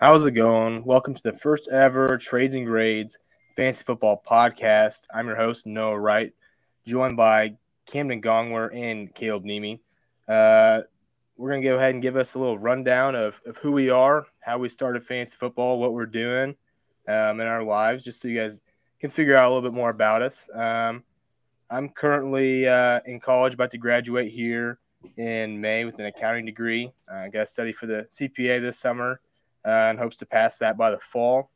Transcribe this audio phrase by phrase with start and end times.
[0.00, 0.82] How's it going?
[0.82, 3.18] Welcome to the first ever Trades and Grades
[3.54, 5.02] Fantasy Football Podcast.
[5.12, 6.32] I'm your host, Noah Wright,
[6.86, 7.52] joined by
[7.84, 9.82] Camden Gongler and Caleb Nemi.
[10.26, 10.80] Uh,
[11.36, 13.90] we're going to go ahead and give us a little rundown of, of who we
[13.90, 16.56] are, how we started fantasy football, what we're doing
[17.06, 18.62] um, in our lives, just so you guys
[19.00, 20.48] can figure out a little bit more about us.
[20.54, 21.04] Um,
[21.68, 24.78] I'm currently uh, in college, about to graduate here
[25.18, 26.90] in May with an accounting degree.
[27.06, 29.20] I got to study for the CPA this summer
[29.64, 31.50] and hopes to pass that by the fall.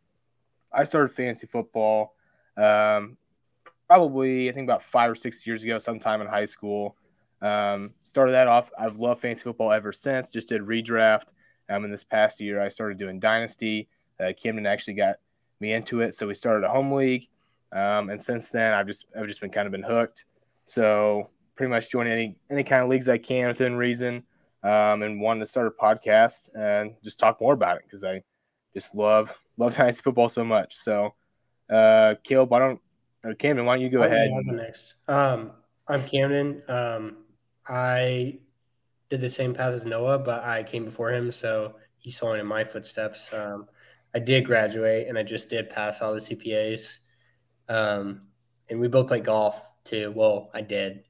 [0.72, 2.14] I started fantasy football
[2.56, 3.16] um,
[3.88, 6.96] probably, I think, about five or six years ago, sometime in high school.
[7.42, 8.70] Um, started that off.
[8.78, 10.30] I've loved fantasy football ever since.
[10.30, 11.28] Just did redraft.
[11.68, 13.88] Um, in this past year, I started doing Dynasty.
[14.20, 15.16] Uh, Camden actually got
[15.60, 17.28] me into it, so we started a home league.
[17.72, 20.25] Um, and since then, I've just I've just been kind of been hooked.
[20.64, 24.22] So pretty much join any any kind of leagues I can within reason,
[24.64, 28.22] um, and wanted to start a podcast and just talk more about it because I
[28.74, 30.74] just love love fantasy football so much.
[30.74, 31.14] So,
[31.70, 32.80] uh, Caleb, why don't
[33.24, 34.28] or Camden, why don't you go Oh, ahead?
[34.30, 34.94] yeah, I'll go next.
[35.08, 35.52] Um,
[35.86, 36.62] I'm Camden.
[36.68, 37.16] Um,
[37.66, 38.38] I
[39.10, 42.46] did the same path as Noah, but I came before him, so he's following in
[42.46, 43.32] my footsteps.
[43.32, 43.66] Um,
[44.14, 46.98] I did graduate, and I just did pass all the CPAs.
[47.68, 48.28] Um,
[48.68, 50.12] and we both play golf too.
[50.14, 51.04] Well, I did,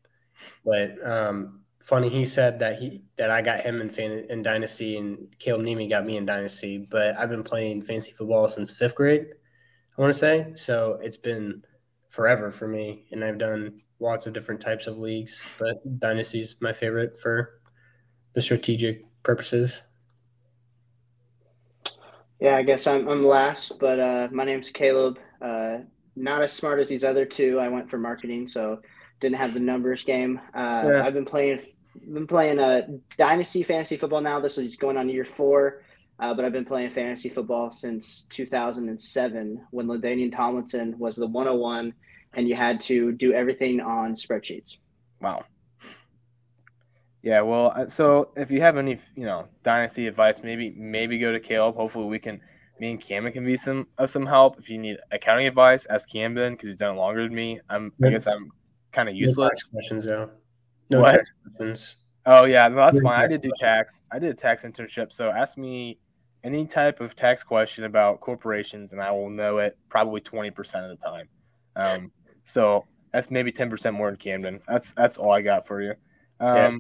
[0.65, 4.97] but um, funny he said that he that I got him in fan, in dynasty,
[4.97, 6.79] and Caleb Nemi got me in dynasty.
[6.79, 9.27] But I've been playing fantasy football since fifth grade.
[9.97, 10.99] I want to say so.
[11.03, 11.63] It's been
[12.09, 15.55] forever for me, and I've done lots of different types of leagues.
[15.59, 17.61] But dynasty is my favorite for
[18.33, 19.81] the strategic purposes.
[22.41, 25.19] Yeah, I guess I'm I'm last, but uh, my name's Caleb.
[25.41, 25.79] Uh,
[26.17, 27.59] not as smart as these other two.
[27.59, 28.81] I went for marketing, so
[29.21, 30.41] didn't have the numbers game.
[30.55, 31.03] Uh, Yeah.
[31.05, 31.61] I've been playing
[32.13, 34.41] been playing uh, dynasty fantasy football now.
[34.41, 35.83] This is going on year four,
[36.19, 41.95] uh, but I've been playing fantasy football since 2007 when Ladainian Tomlinson was the 101,
[42.35, 44.77] and you had to do everything on spreadsheets.
[45.21, 45.45] Wow.
[47.23, 51.33] Yeah, well, uh, so if you have any, you know, dynasty advice, maybe maybe go
[51.33, 51.75] to Caleb.
[51.75, 52.39] Hopefully, we can,
[52.79, 54.59] me and Camden can be some of some help.
[54.59, 57.61] If you need accounting advice, ask Camden because he's done it longer than me.
[57.71, 58.51] I'm, I guess I'm
[58.93, 59.71] kind of useless.
[59.71, 60.31] questions though.
[60.91, 61.21] No What?
[61.59, 61.97] tax.
[62.27, 63.21] Oh yeah, no, that's fine.
[63.21, 64.01] I did do tax.
[64.11, 65.13] I did a tax internship.
[65.13, 65.99] So ask me
[66.43, 70.85] any type of tax question about corporations, and I will know it probably twenty percent
[70.91, 71.29] of the time.
[71.77, 72.13] Um,
[72.45, 74.61] so that's maybe ten percent more in Camden.
[74.69, 75.95] That's that's all I got for you.
[76.41, 76.77] Um, Yeah.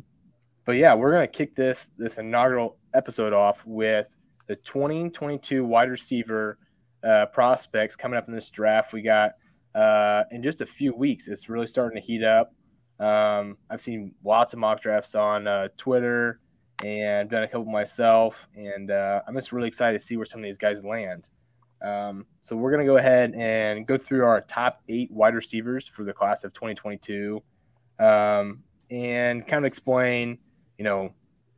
[0.66, 4.06] But yeah, we're gonna kick this this inaugural episode off with
[4.46, 6.58] the 2022 wide receiver
[7.02, 8.92] uh, prospects coming up in this draft.
[8.92, 9.32] We got
[9.74, 11.28] uh, in just a few weeks.
[11.28, 12.54] It's really starting to heat up.
[13.00, 16.40] Um, I've seen lots of mock drafts on uh, Twitter
[16.84, 20.40] and done a couple myself, and uh, I'm just really excited to see where some
[20.40, 21.28] of these guys land.
[21.82, 26.04] Um, so we're gonna go ahead and go through our top eight wide receivers for
[26.04, 27.42] the class of 2022,
[27.98, 30.38] um, and kind of explain,
[30.78, 31.12] you know,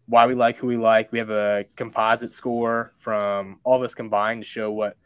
[0.07, 1.13] why we like who we like.
[1.13, 4.97] We have a composite score from all of us combined to show what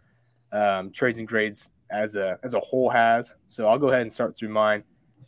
[0.52, 3.36] um, trades and grades as a as a whole has.
[3.46, 4.84] So I'll go ahead and start through mine.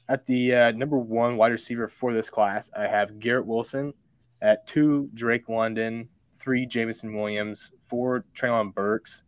[0.09, 3.95] At the uh, number one wide receiver for this class, I have Garrett Wilson.
[4.41, 6.09] At two, Drake London.
[6.41, 7.73] Three, Jameson Williams.
[7.87, 9.23] Four, Treylon Burks.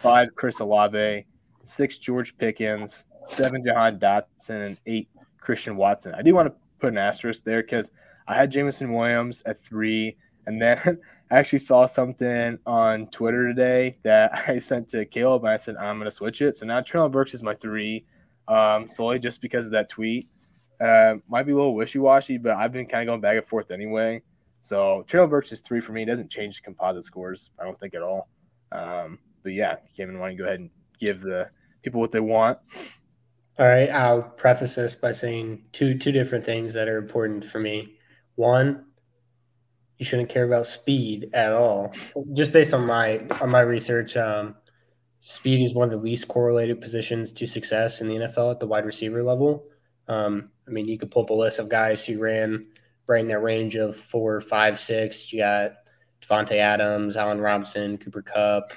[0.00, 1.26] Five, Chris Olave.
[1.64, 3.04] Six, George Pickens.
[3.24, 4.66] Seven, Jahan Dotson.
[4.66, 5.08] And eight,
[5.40, 6.14] Christian Watson.
[6.14, 7.90] I do want to put an asterisk there because
[8.28, 10.16] I had Jameson Williams at three.
[10.46, 10.78] And then
[11.30, 15.76] I actually saw something on Twitter today that I sent to Caleb, and I said
[15.76, 16.56] I'm going to switch it.
[16.56, 18.04] So now Treylon Burks is my three,
[18.50, 20.28] um, solely just because of that tweet.
[20.80, 23.46] Uh, might be a little wishy washy, but I've been kind of going back and
[23.46, 24.22] forth anyway.
[24.60, 26.02] So Treylon Burks is three for me.
[26.02, 28.28] It doesn't change the composite scores, I don't think at all.
[28.72, 31.48] Um, but yeah, Kevin, why don't you go ahead and give the
[31.82, 32.58] people what they want?
[33.58, 37.60] All right, I'll preface this by saying two two different things that are important for
[37.60, 37.96] me.
[38.36, 38.86] One,
[39.98, 41.92] you shouldn't care about speed at all.
[42.32, 44.56] Just based on my on my research, um,
[45.20, 48.66] speed is one of the least correlated positions to success in the NFL at the
[48.66, 49.64] wide receiver level.
[50.08, 52.66] Um, I mean, you could pull up a list of guys who ran
[53.06, 55.32] right in that range of four, five, six.
[55.32, 55.72] You got
[56.22, 58.70] Davante Adams, Allen Robinson, Cooper Kupp,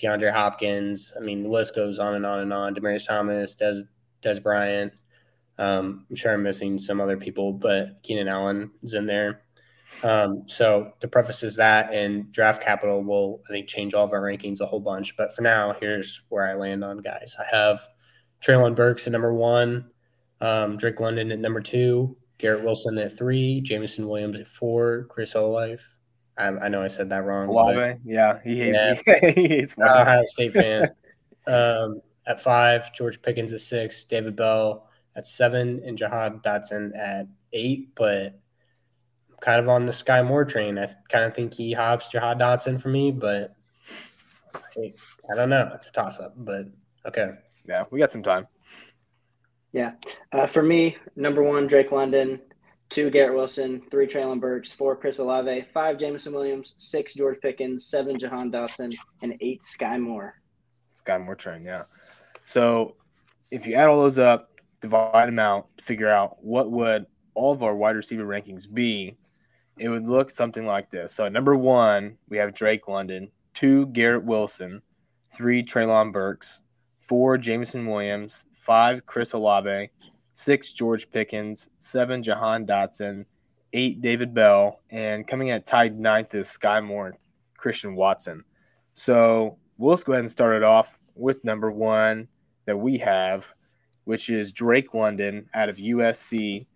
[0.00, 1.12] DeAndre Hopkins.
[1.16, 2.74] I mean, the list goes on and on and on.
[2.74, 3.82] Demaryius Thomas, Dez
[4.22, 4.92] Dez Bryant.
[5.58, 9.42] Um, I'm sure I'm missing some other people, but Keenan Allen is in there.
[10.02, 14.12] Um, so the preface is that, and draft capital will, I think, change all of
[14.12, 15.16] our rankings a whole bunch.
[15.16, 17.36] But for now, here's where I land on guys.
[17.38, 17.80] I have
[18.44, 19.90] Treylon Burks at number one,
[20.40, 25.34] um, Drake London at number two, Garrett Wilson at three, Jameson Williams at four, Chris
[25.34, 25.82] Olave
[26.36, 27.48] I, I know I said that wrong.
[27.48, 29.30] Olave, yeah, he hates, yeah.
[29.34, 30.90] he hates Ohio State fan.
[31.46, 37.26] um, at five, George Pickens at six, David Bell at seven, and Jahan Dotson at
[37.52, 37.94] eight.
[37.94, 38.40] But
[39.42, 40.78] kind of on the Skyy Moore train.
[40.78, 43.54] I kind of think he hops your Jahan Dotson for me, but
[44.76, 45.70] I don't know.
[45.74, 46.66] It's a toss up, but
[47.06, 47.32] okay.
[47.68, 48.46] Yeah, we got some time.
[49.72, 49.92] Yeah.
[50.32, 52.40] Uh, for me, number one, Drake London.
[52.88, 53.82] Two, Garrett Wilson.
[53.90, 54.70] Three, Treylon Burks.
[54.70, 55.66] Four, Chris Olave.
[55.72, 56.74] Five, Jameson Williams.
[56.78, 57.86] Six, George Pickens.
[57.86, 58.94] Seven, Jahan Dotson.
[59.22, 60.40] And eight, Skyy Moore.
[60.94, 61.84] Skyy Moore train, yeah.
[62.44, 62.96] So
[63.50, 64.50] if you add all those up,
[64.80, 69.16] divide them out, figure out what would all of our wide receiver rankings be,
[69.82, 71.12] it would look something like this.
[71.12, 73.28] So number one, we have Drake London.
[73.52, 74.80] Two, Garrett Wilson.
[75.34, 76.62] Three, Treylon Burks.
[77.00, 78.46] Four, Jameson Williams.
[78.54, 79.90] Five, Chris Olave.
[80.34, 81.68] Six, George Pickens.
[81.80, 83.24] Seven, Jahan Dotson.
[83.72, 84.78] Eight, David Bell.
[84.90, 87.16] And coming at tied ninth is Skyy Moore and
[87.56, 88.44] Christian Watson.
[88.94, 92.28] So we'll just go ahead and start it off with number one
[92.66, 93.48] that we have,
[94.04, 96.66] which is Drake London out of USC.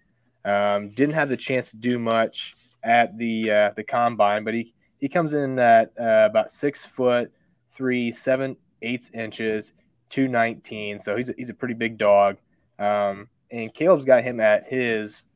[0.44, 4.72] Um, didn't have the chance to do much at the uh, the combine, but he
[4.98, 7.30] he comes in at uh, about six foot
[7.72, 9.72] three, seven eighths inches,
[10.08, 10.98] two nineteen.
[11.00, 12.38] So he's a, he's a pretty big dog.
[12.78, 15.26] Um, and Caleb's got him at his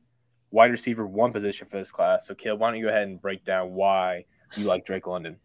[0.51, 2.27] wide receiver one position for this class.
[2.27, 4.25] So Caleb, why don't you go ahead and break down why
[4.57, 5.37] you like Drake London?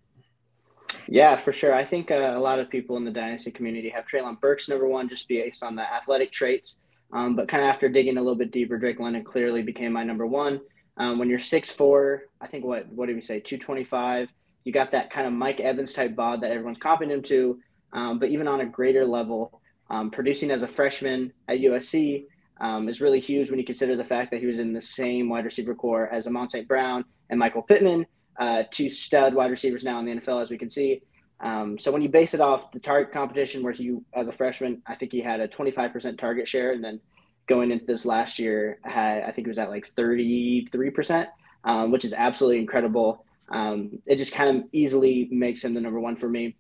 [1.07, 1.73] Yeah, for sure.
[1.73, 4.87] I think uh, a lot of people in the dynasty community have Treylon Burks number
[4.87, 6.77] one just based on the athletic traits.
[7.13, 10.03] Um, but kind of after digging a little bit deeper, Drake London clearly became my
[10.03, 10.61] number one.
[10.97, 14.29] Um, when you're six four, I think what what did we say, two twenty five?
[14.63, 17.59] You got that kind of Mike Evans type bod that everyone's comping him to.
[17.93, 22.25] Um, but even on a greater level, um, producing as a freshman at USC
[22.59, 25.29] um, is really huge when you consider the fact that he was in the same
[25.29, 26.67] wide receiver corps as Amon St.
[26.67, 28.05] Brown and Michael Pittman,
[28.39, 31.01] uh, two stud wide receivers now in the NFL, as we can see.
[31.41, 34.81] Um, so when you base it off the target competition, where he, as a freshman,
[34.87, 36.99] I think he had a 25% target share, and then
[37.47, 41.27] going into this last year, had I think it was at like 33%,
[41.63, 43.25] um, which is absolutely incredible.
[43.49, 46.55] Um, it just kind of easily makes him the number one for me.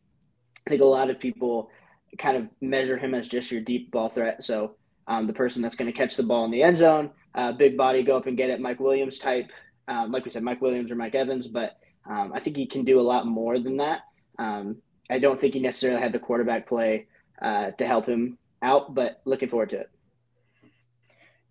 [0.65, 1.69] I think a lot of people
[2.17, 4.43] kind of measure him as just your deep ball threat.
[4.43, 4.75] So
[5.07, 7.77] um, the person that's going to catch the ball in the end zone, uh, big
[7.77, 9.49] body, go up and get it, Mike Williams type
[9.87, 11.77] um, like we said, Mike Williams or Mike Evans, but
[12.09, 14.01] um, I think he can do a lot more than that.
[14.37, 14.77] Um,
[15.09, 17.07] I don't think he necessarily had the quarterback play
[17.41, 19.89] uh, to help him out, but looking forward to it.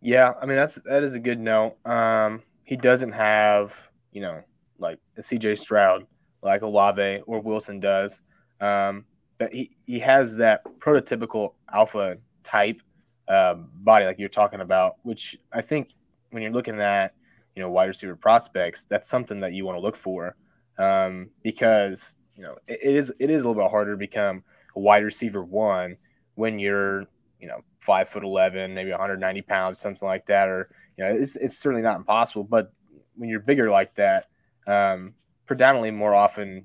[0.04, 1.78] Yeah, I mean that's that is a good note.
[1.86, 3.74] Um, he doesn't have
[4.12, 4.42] you know
[4.78, 6.06] like a CJ Stroud
[6.42, 8.20] like Olave or Wilson does,
[8.60, 9.06] um,
[9.38, 12.82] but he he has that prototypical alpha type
[13.28, 15.94] uh, body like you're talking about, which I think
[16.32, 17.14] when you're looking at
[17.56, 20.36] you know wide receiver prospects, that's something that you want to look for
[20.76, 24.44] um, because you know it, it is it is a little bit harder to become
[24.76, 25.96] a wide receiver one
[26.34, 27.06] when you're
[27.44, 31.36] you know five foot eleven, maybe 190 pounds, something like that, or you know it's
[31.36, 32.44] it's certainly not impossible.
[32.44, 32.72] But
[33.16, 34.28] when you're bigger like that,
[34.66, 35.14] um,
[35.46, 36.64] predominantly more often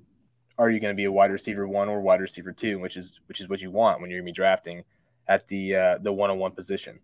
[0.58, 3.20] are you going to be a wide receiver one or wide receiver two, which is
[3.28, 4.84] which is what you want when you're going to be drafting
[5.28, 7.00] at the uh, the one on one position.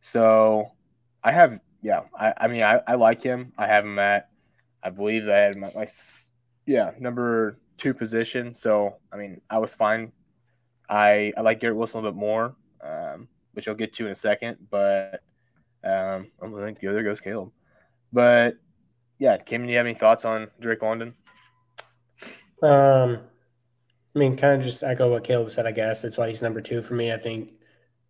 [0.00, 0.72] So
[1.22, 3.52] I have yeah, I, I mean, I, I like him.
[3.56, 4.28] I have him at,
[4.82, 5.86] I believe I had my, my,
[6.66, 8.52] yeah, number two position.
[8.54, 10.12] So, I mean, I was fine.
[10.88, 14.12] I, I like Garrett Wilson a little bit more, um, which I'll get to in
[14.12, 14.58] a second.
[14.70, 15.22] But
[15.84, 17.50] um, I'm going to go, there goes Caleb.
[18.12, 18.56] But
[19.18, 21.14] yeah, Kim, do you have any thoughts on Drake London?
[22.62, 23.20] Um,
[24.14, 26.02] I mean, kind of just echo what Caleb said, I guess.
[26.02, 27.12] That's why he's number two for me.
[27.12, 27.52] I think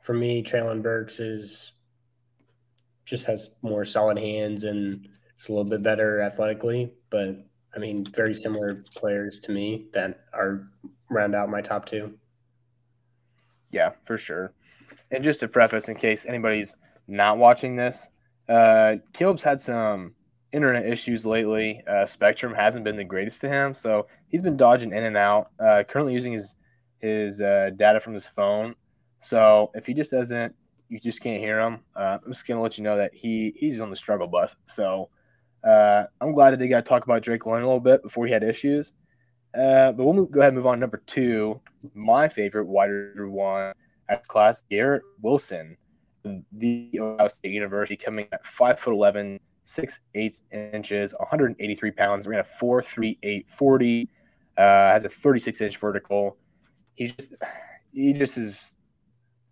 [0.00, 1.72] for me, Treylon Burks is
[3.04, 6.92] just has more solid hands and it's a little bit better athletically.
[7.10, 10.68] But I mean, very similar players to me that are
[11.10, 12.14] round out my top two.
[13.70, 14.52] Yeah, for sure.
[15.10, 16.76] And just to preface, in case anybody's
[17.08, 18.08] not watching this,
[18.48, 20.14] uh, Caleb's had some
[20.52, 21.82] internet issues lately.
[21.86, 25.50] Uh, Spectrum hasn't been the greatest to him, so he's been dodging in and out.
[25.58, 26.54] Uh, currently using his
[26.98, 28.74] his uh, data from his phone.
[29.20, 30.54] So if he just doesn't
[30.88, 31.78] you just can't hear him.
[31.94, 34.56] Uh, I'm just gonna let you know that he he's on the struggle bus.
[34.66, 35.08] So
[35.62, 38.26] uh, I'm glad that they got to talk about Drake London a little bit before
[38.26, 38.92] he had issues.
[39.52, 41.60] But we'll move, go ahead and move on to number two.
[41.94, 43.72] My favorite wide receiver one
[44.18, 45.76] class, Garrett Wilson,
[46.52, 52.40] the Ohio State University, coming at five foot eleven, six eight inches, 183 pounds, ran
[52.40, 54.08] a four three eight forty,
[54.56, 56.36] uh, has a 36 inch vertical.
[56.94, 57.34] He just
[57.92, 58.76] he just is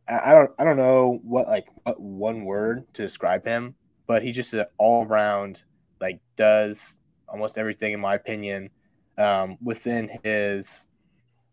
[0.08, 3.74] I don't I don't know what like what one word to describe him,
[4.06, 5.64] but he's just an all around
[6.00, 8.70] like does almost everything, in my opinion,
[9.18, 10.86] um, within his,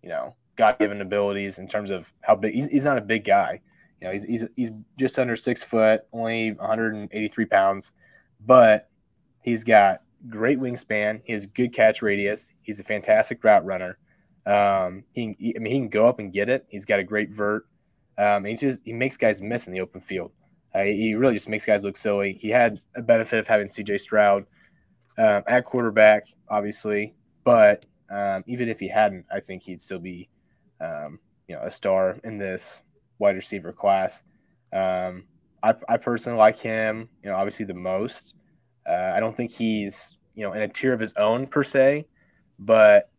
[0.02, 2.54] you know, God given abilities in terms of how big.
[2.54, 3.62] He's, he's not a big guy.
[4.02, 7.92] You know, he's, he's he's just under six foot, only 183 pounds,
[8.46, 8.90] but
[9.42, 11.22] he's got great wingspan.
[11.24, 12.54] He has good catch radius.
[12.62, 13.98] He's a fantastic route runner.
[14.46, 16.66] Um, he, he, I mean, he can go up and get it.
[16.70, 17.66] He's got a great vert.
[18.18, 20.32] Um, he just he makes guys miss in the open field.
[20.74, 22.38] Uh, he really just makes guys look silly.
[22.42, 23.98] He had a benefit of having C.J.
[23.98, 24.46] Stroud
[25.18, 27.14] um, at quarterback, obviously,
[27.46, 30.28] but um, even if he hadn't, I think he'd still be,
[30.82, 32.82] um, you know, a star in this
[33.20, 34.24] wide receiver class.
[34.74, 35.26] Um,
[35.64, 38.36] I, I personally like him, you know, obviously the most.
[38.88, 42.06] Uh, I don't think he's, you know, in a tier of his own per se,
[42.60, 43.10] but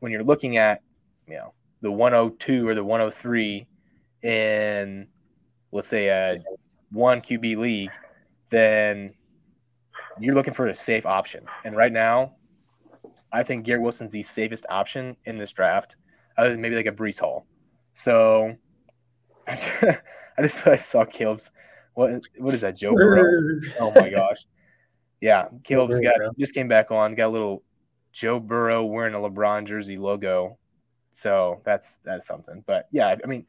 [0.00, 0.82] when you're looking at,
[1.26, 3.66] you know, the 102 or the 103
[4.22, 5.06] in,
[5.72, 6.38] let's say, a
[6.90, 7.92] one QB league,
[8.50, 9.08] then
[10.18, 11.46] you're looking for a safe option.
[11.64, 12.34] And right now,
[13.32, 15.96] I think Garrett Wilson's the safest option in this draft,
[16.36, 17.46] other than maybe like a Breece Hall.
[17.94, 18.56] So
[19.46, 19.98] I
[20.40, 21.50] just I saw Caleb's
[21.94, 23.60] what what is that Joe Burrow?
[23.80, 24.46] oh my gosh,
[25.20, 27.62] yeah, Caleb's got just came back on, got a little
[28.12, 30.58] Joe Burrow wearing a LeBron jersey logo,
[31.12, 32.64] so that's that's something.
[32.66, 33.46] But yeah, I mean,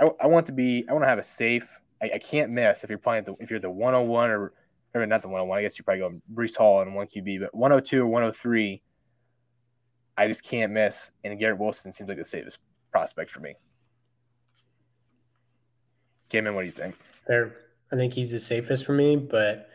[0.00, 1.68] I, I want to be I want to have a safe.
[2.02, 4.52] I, I can't miss if you're playing the, if you're the 101 or
[4.94, 5.58] or not the 101.
[5.58, 8.82] I guess you're probably going Breece Hall and one QB, but 102 or 103.
[10.18, 11.12] I just can't miss.
[11.22, 12.58] And Garrett Wilson seems like the safest
[12.90, 13.54] prospect for me.
[16.28, 16.96] Cayman, what do you think?
[17.26, 17.54] Fair.
[17.92, 19.70] I think he's the safest for me, but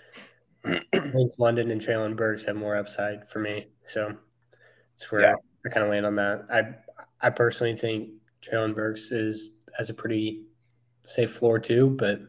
[0.66, 3.68] I think London and Treylon Burks have more upside for me.
[3.86, 4.16] So
[4.92, 5.36] that's where yeah.
[5.66, 6.46] I kind of land on that.
[6.52, 8.10] I I personally think
[8.42, 10.44] Treylon Burks is has a pretty
[11.06, 12.20] safe floor too, but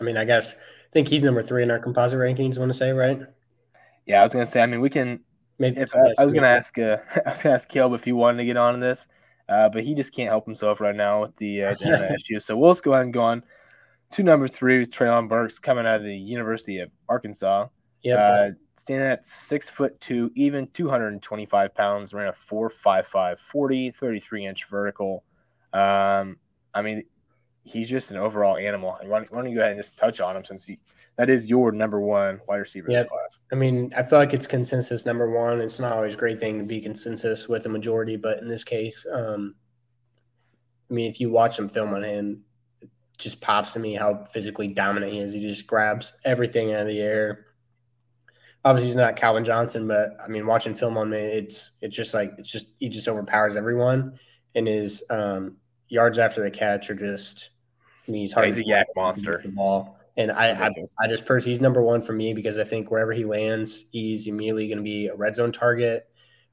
[0.00, 2.58] I mean, I guess I think he's number three in our composite rankings.
[2.58, 3.20] Want to say right?
[4.06, 4.62] Yeah, I was gonna say.
[4.62, 5.20] I mean, we can.
[5.58, 6.78] Maybe if, I, I, was gonna ask.
[6.78, 9.06] Uh, I was gonna ask Caleb if he wanted to get on this,
[9.48, 11.74] uh, but he just can't help himself right now with the, uh,
[12.14, 12.40] issue.
[12.40, 13.44] So we'll just go ahead and go on
[14.10, 17.68] to number three with Treylon Burks coming out of the University of Arkansas.
[18.02, 18.16] Yeah.
[18.16, 24.64] Uh, standing at six foot two, even 225 pounds, ran a 4.55 40, 33 inch
[24.66, 25.24] vertical.
[25.72, 26.36] Um,
[26.74, 27.04] I mean,
[27.62, 28.98] he's just an overall animal.
[29.02, 30.78] Why don't, why don't you go ahead and just touch on him since he,
[31.16, 33.00] that is your number one wide receiver yep.
[33.00, 33.38] in this class?
[33.52, 35.60] I mean, I feel like it's consensus number one.
[35.60, 38.64] It's not always a great thing to be consensus with a majority, but in this
[38.64, 39.54] case, um,
[40.90, 42.44] I mean, if you watch some film on him,
[42.80, 45.32] it just pops to me how physically dominant he is.
[45.32, 47.46] He just grabs everything out of the air.
[48.64, 52.14] Obviously, he's not Calvin Johnson, but I mean, watching film on me, it's it's just
[52.14, 54.18] like it's just he just overpowers everyone,
[54.54, 57.50] and his um, yards after the catch are just.
[58.06, 58.46] I mean, he's hard.
[58.46, 59.40] He's a YAC monster.
[59.42, 59.93] The ball.
[60.16, 63.12] And I, I, I just personally, he's number one for me because I think wherever
[63.12, 66.06] he lands, he's immediately going to be a red zone target.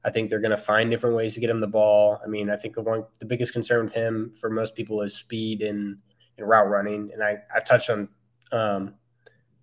[0.04, 2.20] I think they're going to find different ways to get him the ball.
[2.24, 5.14] I mean, I think the one, the biggest concern with him for most people is
[5.14, 5.96] speed and,
[6.38, 7.10] and route running.
[7.14, 8.08] And I, I touched on
[8.50, 8.94] um,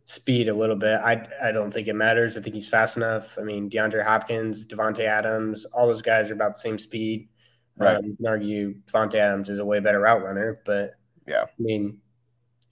[0.06, 1.00] speed a little bit.
[1.01, 2.38] I, I don't think it matters.
[2.38, 3.38] I think he's fast enough.
[3.38, 7.27] I mean, DeAndre Hopkins, Davante Adams, all those guys are about the same speed.
[7.75, 7.98] Right.
[7.98, 10.91] Um, you can argue Davante Adams is a way better route runner, but
[11.27, 11.98] yeah, I mean,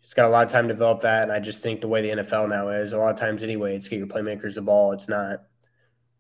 [0.08, 1.24] he's got a lot of time to develop that.
[1.24, 3.76] And I just think the way the NFL now is, a lot of times anyway,
[3.76, 4.94] it's get your playmakers the ball.
[4.94, 5.44] It's not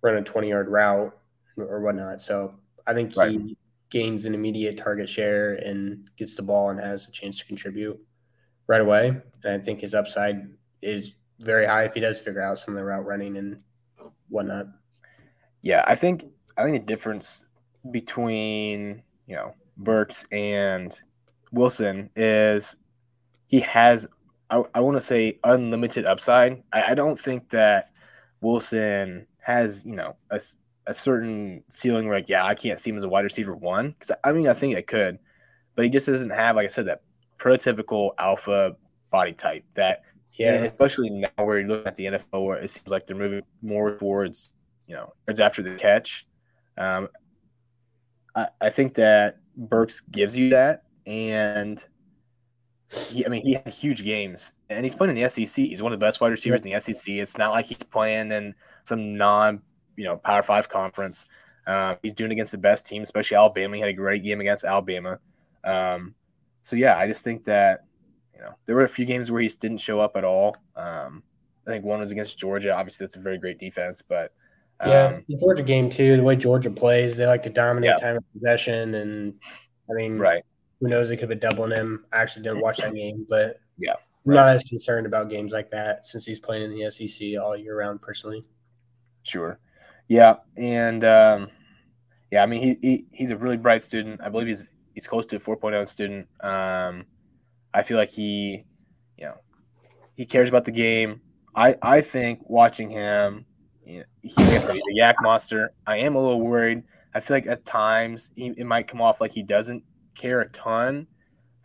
[0.02, 1.18] run a 20 yard route
[1.56, 2.20] or whatnot.
[2.20, 2.54] So
[2.86, 3.32] I think right.
[3.32, 3.56] he
[3.90, 7.98] gains an immediate target share and gets the ball and has a chance to contribute
[8.68, 9.08] right away.
[9.46, 10.50] And I think his upside
[10.82, 13.62] is very high if he does figure out some of the route running and
[14.28, 14.68] whatnot.
[15.62, 16.26] Yeah, I think
[16.58, 17.46] I think the difference
[17.92, 21.00] between you know Burks and
[21.54, 22.76] Wilson is
[23.48, 24.08] he has
[24.50, 26.64] I, I want to say unlimited upside.
[26.72, 27.92] I, I, don't think that
[28.42, 30.40] Wilson has you know a,
[30.86, 33.92] a certain ceiling where like yeah I can't see him as a wide receiver one
[33.92, 35.20] because I mean I think I could,
[35.76, 37.02] but he just doesn't have like I said that
[37.38, 38.76] prototypical alpha
[39.10, 42.88] body type that yeah especially now where you're looking at the NFL where it seems
[42.88, 44.56] like they're moving more towards
[44.88, 46.28] you know it's after the catch.
[46.78, 47.10] Um,
[48.36, 51.84] I, I think that Burks gives you that and
[52.90, 55.66] he, I mean, he had huge games, and he's playing in the SEC.
[55.66, 57.14] He's one of the best wide receivers in the SEC.
[57.16, 59.62] It's not like he's playing in some non,
[59.98, 61.26] you know, Power Five conference.
[61.66, 63.76] Uh, he's doing against the best team, especially Alabama.
[63.76, 65.20] He had a great game against Alabama.
[65.66, 66.16] Um,
[66.64, 67.84] so yeah, I just think that
[68.34, 70.56] you know there were a few games where he didn't show up at all.
[70.78, 71.24] Um,
[71.68, 72.74] I think one was against Georgia.
[72.74, 74.32] Obviously, that's a very great defense, but
[74.80, 76.16] um, yeah, the Georgia game too.
[76.16, 77.96] The way Georgia plays, they like to dominate yeah.
[77.98, 79.34] time of possession, and
[79.90, 80.46] I mean, right
[80.80, 81.12] who knows?
[81.12, 82.06] It could have been doubling him.
[82.12, 83.94] I actually didn't watch that game, but yeah,
[84.26, 87.56] I'm not as concerned about games like that since he's playing in the SEC all
[87.56, 88.02] year round.
[88.02, 88.44] Personally,
[89.28, 89.60] Sure.
[90.08, 91.50] Yeah, and um,
[92.32, 94.22] yeah, I mean he, he he's a really bright student.
[94.24, 96.28] I believe he's he's close to a 4.0 student.
[96.40, 97.06] Um,
[97.74, 98.64] I feel like he,
[99.18, 99.36] you know,
[100.16, 101.20] he cares about the game.
[101.56, 103.46] I I think watching him,
[103.86, 105.74] you know, he, like I said, he's a YAC monster.
[105.86, 106.84] I am a little worried.
[107.14, 109.84] I feel like at times he, it might come off like he doesn't
[110.18, 111.08] care a ton.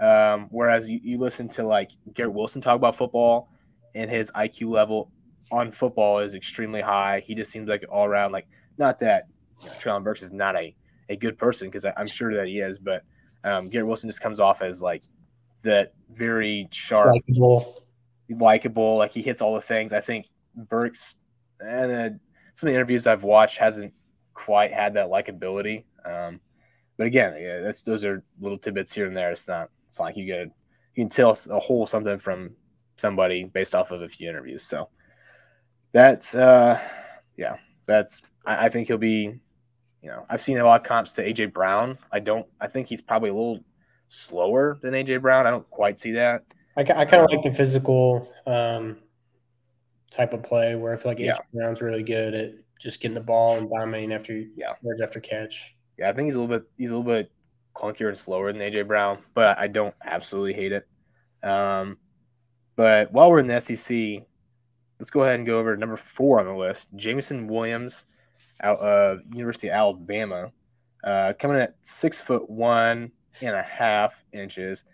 [0.01, 3.51] Um, whereas you, you listen to like Garrett Wilson talk about football,
[3.95, 5.11] and his IQ level
[5.51, 7.23] on football is extremely high.
[7.25, 8.47] He just seems like all around like
[8.79, 9.27] not that
[9.61, 10.75] you know, Treylon Burks is not a,
[11.09, 13.05] a good person because I'm sure that he is, but
[13.45, 15.05] um, Garrett Wilson just comes off as like
[15.63, 17.83] that very sharp, Likeable.
[18.29, 18.97] likable.
[18.97, 19.93] Like he hits all the things.
[19.93, 21.21] I think Burks
[21.61, 22.11] and uh,
[22.55, 23.93] some of the interviews I've watched hasn't
[24.35, 25.85] quite had that likability.
[26.05, 26.41] Um,
[26.97, 29.31] but again, yeah, that's those are little tidbits here and there.
[29.31, 30.47] It's not it's not like you get
[30.95, 32.55] you can tell a whole something from
[32.97, 34.63] somebody based off of a few interviews.
[34.67, 34.89] So
[35.93, 36.81] that's uh
[37.37, 37.57] yeah,
[37.87, 39.39] that's I, I think he'll be
[40.03, 41.97] you know, I've seen a lot of comps to AJ Brown.
[42.11, 43.61] I don't I think he's probably a little
[44.09, 45.47] slower than AJ Brown.
[45.47, 46.45] I don't quite see that.
[46.77, 48.99] I, I kind of like the physical um,
[50.11, 51.35] type of play where I feel like Yeah.
[51.35, 54.75] AJ Brown's really good at just getting the ball and dominating after Yeah.
[54.83, 55.77] yards after catch.
[55.99, 57.31] Yeah, I think he's a little bit he's a little bit
[57.75, 60.87] clunkier and slower than AJ Brown, but I don't absolutely hate it.
[61.43, 61.99] Um,
[62.77, 64.25] but while we're in the SEC,
[64.99, 68.05] let's go ahead and go over number four on the list, Jameson Williams,
[68.63, 70.53] out of University of Alabama,
[71.05, 74.85] uh, coming at six foot one and a half inches,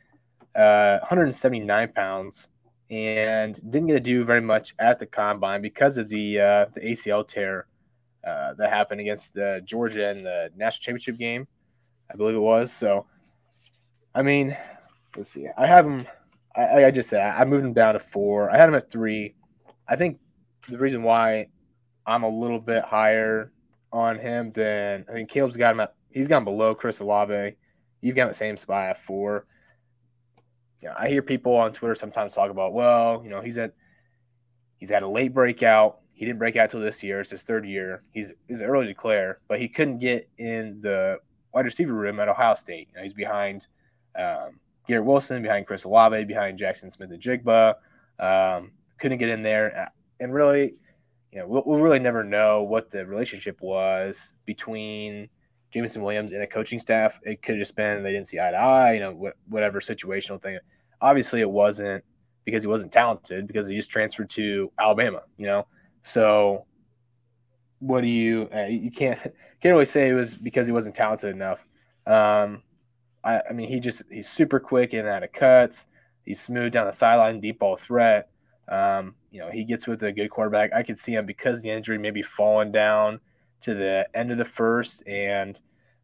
[0.55, 2.49] uh, 179 pounds,
[2.90, 6.81] and didn't get to do very much at the combine because of the uh, the
[6.81, 7.67] ACL tear
[8.26, 11.46] uh, that happened against uh, Georgia in the national championship game,
[12.12, 12.72] I believe it was.
[12.72, 13.06] So,
[14.14, 14.56] I mean,
[15.16, 15.47] let's see.
[15.56, 16.06] I have him.
[16.56, 18.50] I, I just said I moved him down to four.
[18.50, 19.34] I had him at three.
[19.86, 20.19] I think
[20.69, 21.49] the reason why
[22.06, 23.52] I'm a little bit higher
[23.93, 27.56] on him than I mean Caleb's got him at he's gone below Chris Olave.
[28.00, 29.47] You've got the same spot at four.
[30.82, 33.73] Yeah, I hear people on Twitter sometimes talk about, well, you know, he's at
[34.76, 35.99] he's had a late breakout.
[36.19, 37.21] He didn't break out till this year.
[37.21, 38.02] It's his third year.
[38.13, 41.21] He's he's early declare, but he couldn't get in the
[41.54, 42.89] wide receiver room at Ohio State.
[42.91, 43.69] You know, he's behind
[44.19, 47.75] um, Garrett Wilson, behind Chris Olave, behind Jaxon Smith-Njigba.
[48.19, 50.75] Um, couldn't get in there, and really,
[51.31, 55.28] you know, we'll, we'll really never know what the relationship was between
[55.71, 57.21] Jameson Williams and the coaching staff.
[57.23, 59.78] It could have just been they didn't see eye to eye, you know, wh- whatever
[59.78, 60.59] situational thing.
[61.00, 62.02] Obviously, it wasn't
[62.45, 65.65] because he wasn't talented because he just transferred to Alabama, you know.
[66.02, 66.67] So,
[67.80, 68.49] what do you?
[68.54, 69.19] Uh, you can't
[69.61, 71.65] can't really say it was because he wasn't talented enough.
[72.06, 72.63] Um,
[73.25, 75.87] I, I mean, he just he's super quick in and out of cuts.
[76.25, 78.28] He's smooth down the sideline, deep ball threat.
[78.69, 80.73] Um, you know, he gets with a good quarterback.
[80.75, 83.21] I could see him because the injury maybe falling down
[83.63, 85.02] to the end of the first.
[85.06, 85.58] And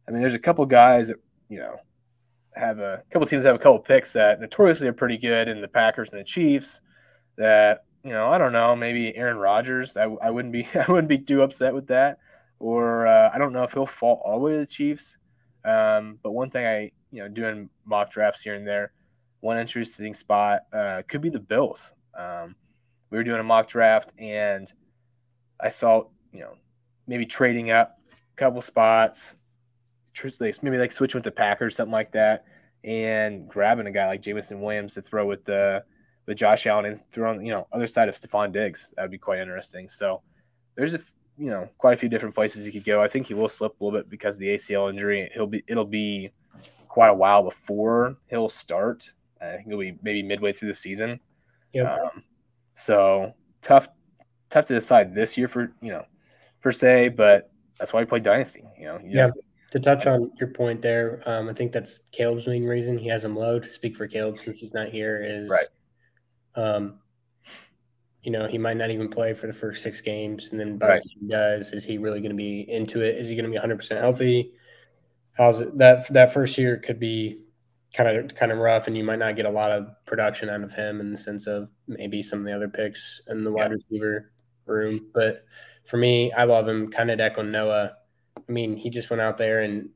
[0.07, 1.17] I mean, there's a couple guys that,
[1.49, 1.77] you know,
[2.55, 5.67] have a couple teams have a couple picks that notoriously are pretty good in the
[5.67, 6.81] Packers and the Chiefs
[7.37, 9.97] that, you know, I don't know, maybe Aaron Rodgers.
[9.97, 12.19] I, I wouldn't be I wouldn't be too upset with that.
[12.59, 15.17] Or uh, I don't know if he'll fall all the way to the Chiefs.
[15.65, 18.93] Um, but one thing I, you know, doing mock drafts here and there,
[19.41, 21.93] one interesting spot uh, could be the Bills.
[22.17, 22.55] Um,
[23.09, 24.71] we were doing a mock draft and
[25.59, 26.53] I saw, you know,
[27.07, 29.35] maybe trading up a couple spots,
[30.61, 32.45] maybe like switching with the Packers, something like that,
[32.83, 35.83] and grabbing a guy like Jameson Williams to throw with the
[36.25, 38.93] with Josh Allen and throw on you know other side of Stefon Diggs.
[38.95, 39.87] That would be quite interesting.
[39.89, 40.21] So
[40.75, 40.99] there's a
[41.37, 43.01] you know quite a few different places he could go.
[43.01, 45.29] I think he will slip a little bit because of the ACL injury.
[45.33, 46.31] He'll be it'll be
[46.87, 49.11] quite a while before he'll start.
[49.41, 51.19] I think it'll be maybe midway through the season.
[51.73, 51.99] Yep.
[51.99, 52.23] Um,
[52.75, 53.89] so tough,
[54.49, 56.05] tough to decide this year for you know,
[56.61, 57.09] per se.
[57.09, 58.63] But that's why we play dynasty.
[58.79, 58.99] You know.
[59.03, 59.29] You Yeah.
[59.71, 63.25] To touch on your point there, um, I think that's Caleb's main reason he has
[63.25, 63.59] him low.
[63.59, 65.67] To speak for Caleb, since he's not here, is Right.
[66.55, 66.99] Um,
[68.23, 70.87] you know, he might not even play for the first six games, and then by
[70.89, 71.01] Right.
[71.03, 73.15] the time he does, is he really going to be into it?
[73.17, 74.51] Is he going to be 100 percent healthy?
[75.33, 77.41] How's it that that first year could be
[77.93, 80.63] kind of kind of rough, and you might not get a lot of production out
[80.63, 83.71] of him in the sense of maybe some of the other picks in the wide
[83.71, 84.31] receiver
[84.65, 85.07] room.
[85.13, 85.45] But
[85.83, 86.89] for me, I love him.
[86.89, 87.95] Kind of echo Noah.
[88.37, 89.89] I mean, he just went out there and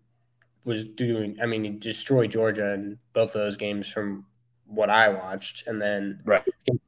[0.65, 1.37] was doing.
[1.41, 4.25] I mean, he destroyed Georgia in both of those games from
[4.69, 6.43] what I watched, and then Right.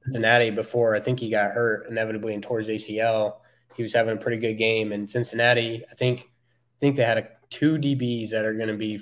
[0.06, 3.38] Cincinnati before I think he got hurt inevitably and towards ACL.
[3.76, 7.18] He was having a pretty good game, and Cincinnati, I think, I think they had
[7.18, 9.00] a, two DBs that are going to be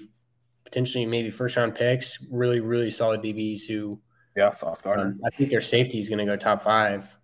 [0.63, 3.99] potentially maybe first round picks, really really solid DBs who
[4.35, 5.05] yeah, Sauce Gardner.
[5.05, 7.17] um, I think their safety is going to go top five,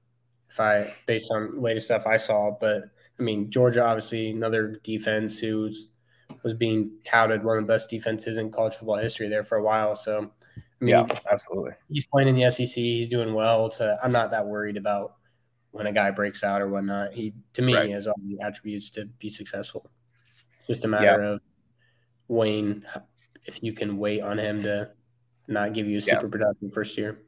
[0.50, 2.52] if I based on latest stuff I saw.
[2.60, 2.84] But
[3.20, 5.89] I mean, Georgia obviously another defense who's
[6.44, 9.63] was being touted one of the best defenses in college football history there for a
[9.63, 9.96] while.
[9.96, 10.32] So,
[10.81, 11.71] I mean, yeah, absolutely.
[11.89, 12.75] He's playing in the SEC.
[12.75, 13.69] He's doing well.
[13.69, 15.15] To I'm not that worried about
[15.71, 17.13] when a guy breaks out or whatnot.
[17.13, 17.89] He to me right.
[17.91, 19.89] has all the attributes to be successful.
[20.59, 21.29] It's just a matter yeah.
[21.29, 21.41] of
[22.27, 22.85] Wayne
[23.45, 24.89] if you can wait on him to
[25.47, 26.31] not give you a super yeah.
[26.31, 27.19] productive first year.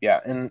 [0.00, 0.50] Yeah, and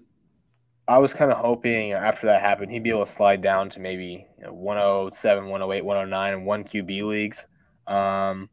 [0.88, 3.80] I was kind of hoping after that happened, he'd be able to slide down to
[3.80, 7.48] maybe you know, 107, 108, 109, and one QB leagues.
[7.88, 8.50] Um,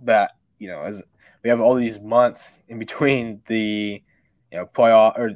[0.00, 1.02] but you know, as
[1.42, 4.02] we have all these months in between the
[4.52, 5.30] you know playoff or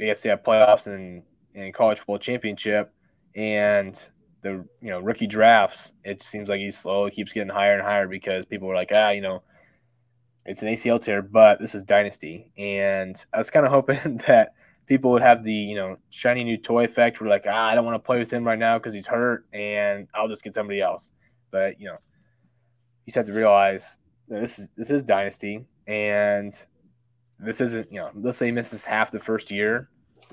[0.00, 1.22] I guess yeah playoffs and,
[1.54, 2.92] and college football championship
[3.34, 4.10] and
[4.42, 8.06] the you know rookie drafts, it seems like he slowly keeps getting higher and higher
[8.06, 9.42] because people are like, ah, you know,
[10.46, 14.54] it's an ACL tear, but this is dynasty, and I was kind of hoping that
[14.86, 17.20] people would have the you know shiny new toy effect.
[17.20, 19.46] We're like, ah, I don't want to play with him right now because he's hurt,
[19.52, 21.12] and I'll just get somebody else.
[21.50, 21.98] But you know,
[23.04, 26.54] you just have to realize this is this is dynasty, and
[27.38, 28.10] this isn't you know.
[28.14, 29.88] Let's say he misses half the first year.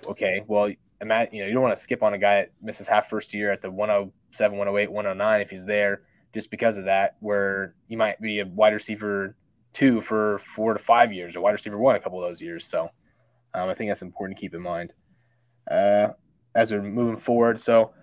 [0.06, 2.88] Okay, well, imagine you know you don't want to skip on a guy that misses
[2.88, 6.02] half first year at the 107, 108, 109 if he's there
[6.34, 7.16] just because of that.
[7.20, 9.36] Where you might be a wide receiver
[9.74, 12.68] two for four to five years, or wide receiver one a couple of those years.
[12.68, 12.90] So
[13.54, 14.94] um, I think that's important to keep in mind
[15.70, 16.10] uh,
[16.56, 17.60] as we're moving forward.
[17.60, 17.94] So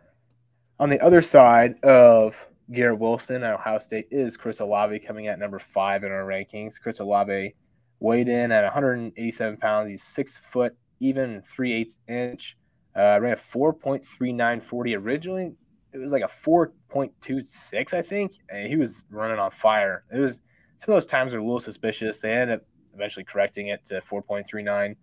[0.78, 2.37] on the other side of
[2.70, 6.81] Garrett Wilson at Ohio State is Chris Olave coming at number five in our rankings.
[6.81, 7.55] Chris Olave
[8.01, 9.90] weighed in at 187 pounds.
[9.90, 12.57] He's six foot, even three eighths inch.
[12.96, 15.53] Uh, ran a 4.3940 originally.
[15.92, 18.33] It was like a 4.26, I think.
[18.51, 20.05] And he was running on fire.
[20.12, 20.40] It was
[20.79, 22.18] some of those times are a little suspicious.
[22.18, 22.62] They ended up
[22.94, 24.96] eventually correcting it to 4.39.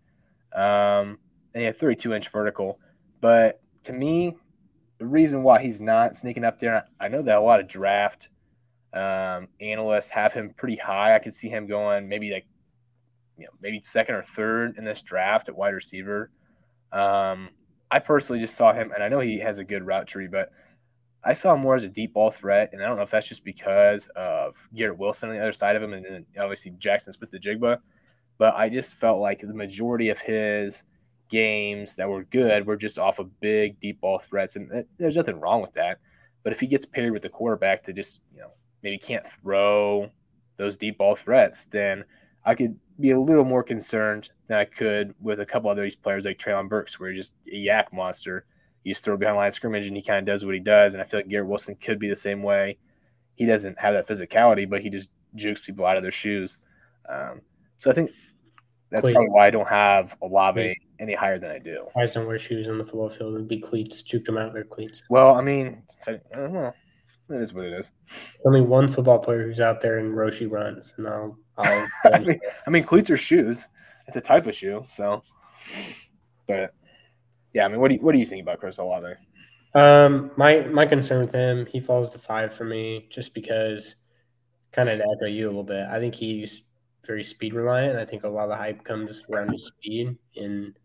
[0.55, 1.17] Um,
[1.53, 2.79] and he had 32 inch vertical.
[3.21, 4.35] But to me,
[4.99, 8.29] the reason why he's not sneaking up there, I know that a lot of draft
[8.93, 11.15] um, analysts have him pretty high.
[11.15, 12.45] I could see him going maybe like,
[13.37, 16.31] you know, maybe second or third in this draft at wide receiver.
[16.91, 17.49] Um,
[17.91, 20.51] I personally just saw him, and I know he has a good route tree, but
[21.23, 22.69] I saw him more as a deep ball threat.
[22.73, 25.75] And I don't know if that's just because of Garrett Wilson on the other side
[25.75, 27.79] of him, and then obviously Jaxon Smith-Njigba
[28.39, 30.83] but I just felt like the majority of his
[31.29, 35.39] games that were good were just off of big deep ball threats, and there's nothing
[35.39, 35.99] wrong with that.
[36.43, 38.51] But if he gets paired with a quarterback that just you know
[38.83, 40.09] maybe can't throw
[40.57, 42.03] those deep ball threats, then
[42.45, 45.95] I could be a little more concerned than I could with a couple other these
[45.95, 48.45] players like Treylon Burks, where he's just a YAC monster.
[48.83, 50.93] You just throw behind line of scrimmage and he kind of does what he does.
[50.93, 52.77] And I feel like Garrett Wilson could be the same way.
[53.35, 56.57] He doesn't have that physicality, but he just jukes people out of their shoes.
[57.07, 57.41] Um,
[57.77, 58.11] so I think
[58.91, 61.87] that's probably why I don't have Olave any higher than I do.
[61.95, 64.53] Guys don't wear shoes on the football field and be cleats, juke them out of
[64.53, 65.03] their cleats.
[65.09, 66.73] Well, I mean, I don't know.
[67.29, 67.91] It is what it is.
[68.45, 71.37] Only one football player who's out there and Roshe runs, and I'll.
[71.57, 73.67] I'll I, mean, I mean, cleats are shoes.
[74.07, 75.21] It's a type of shoe, so.
[76.47, 76.73] But,
[77.53, 79.13] yeah, I mean, what do you what do you think about Chris Olave?
[79.75, 83.95] Um, my my concern with him, he falls to five for me, just because,
[84.71, 85.85] kind of to echo you a little bit.
[85.87, 86.63] I think he's
[87.05, 87.97] very speed reliant.
[87.97, 90.77] I think a lot of the hype comes around his speed, and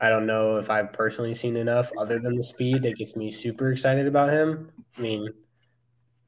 [0.00, 3.30] I don't know if I've personally seen enough other than the speed that gets me
[3.30, 4.70] super excited about him.
[4.98, 5.28] I mean,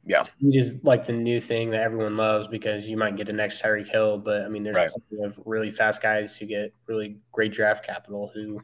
[0.04, 3.32] yeah, speed is like the new thing that everyone loves because you might get the
[3.32, 4.90] next Tyreek Hill, but I mean, there's right.
[5.08, 8.60] plenty of really fast guys who get really great draft capital who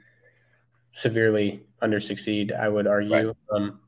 [0.93, 2.53] severely under succeed.
[2.53, 3.29] I would argue.
[3.29, 3.37] Right.
[3.55, 3.81] Um,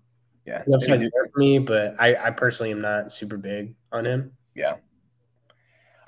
[0.47, 4.33] yeah, upside's there for me, but I, I personally am not super big on him.
[4.55, 4.77] Yeah,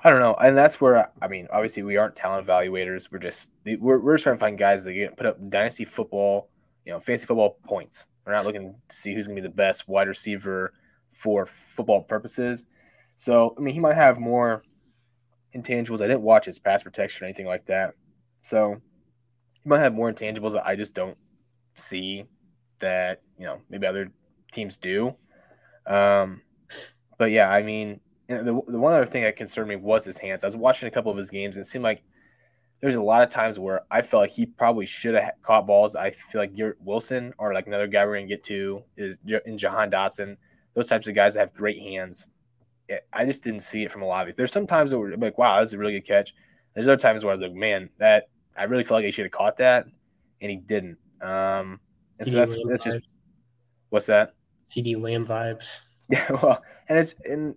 [0.03, 3.09] I don't know, and that's where I mean, obviously we aren't talent evaluators.
[3.09, 6.49] We're just we're, we're just trying to find guys that get put up dynasty football,
[6.85, 8.07] you know, fantasy football points.
[8.25, 10.73] We're not looking to see who's going to be the best wide receiver
[11.11, 12.65] for football purposes.
[13.15, 14.63] So I mean, he might have more
[15.55, 16.01] intangibles.
[16.01, 17.93] I didn't watch his pass protection or anything like that,
[18.41, 18.81] so
[19.63, 21.17] he might have more intangibles that I just don't
[21.75, 22.25] see
[22.79, 24.11] that you know maybe other
[24.51, 25.15] teams do.
[25.87, 26.41] Um,
[27.17, 30.43] but yeah, I mean, the, the one other thing that concerned me was his hands.
[30.43, 32.03] I was watching a couple of his games, and it seemed like
[32.79, 35.95] there's a lot of times where I felt like he probably should have caught balls.
[35.95, 39.57] I feel like Garrett Wilson or like another guy we're gonna get to is in
[39.57, 40.37] Jahan Dotson.
[40.73, 42.29] Those types of guys that have great hands.
[43.13, 44.35] I just didn't see it from a lot of these.
[44.35, 46.35] There's some times that were like, wow, that's a really good catch.
[46.73, 49.25] There's other times where I was like, man, that I really felt like he should
[49.25, 49.85] have caught that,
[50.41, 50.97] and he didn't.
[51.21, 51.79] Um,
[52.19, 52.99] and so that's that's just
[53.89, 54.33] what's that?
[54.69, 55.79] CeeDee Lamb vibes.
[56.09, 57.55] Yeah, well, and it's and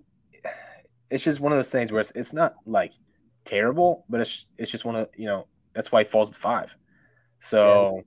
[1.10, 2.92] it's just one of those things where it's, it's not like
[3.44, 6.74] terrible, but it's it's just one of you know that's why he falls to five.
[7.40, 8.02] So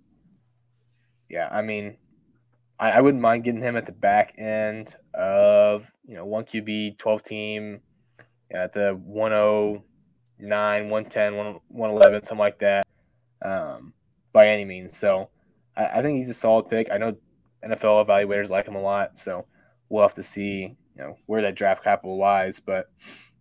[1.29, 1.97] yeah, yeah I mean,
[2.79, 6.97] I, I wouldn't mind getting him at the back end of you know one QB,
[6.97, 7.81] twelve team,
[8.51, 12.85] at the 109, 110, 111, something like that,
[13.43, 13.93] um,
[14.33, 14.97] by any means.
[14.97, 15.29] So
[15.77, 16.89] I, I, think he's a solid pick.
[16.91, 17.15] I know
[17.63, 19.45] NFL evaluators like him a lot, so
[19.89, 22.59] we'll have to see know where that draft capital lies.
[22.59, 22.87] But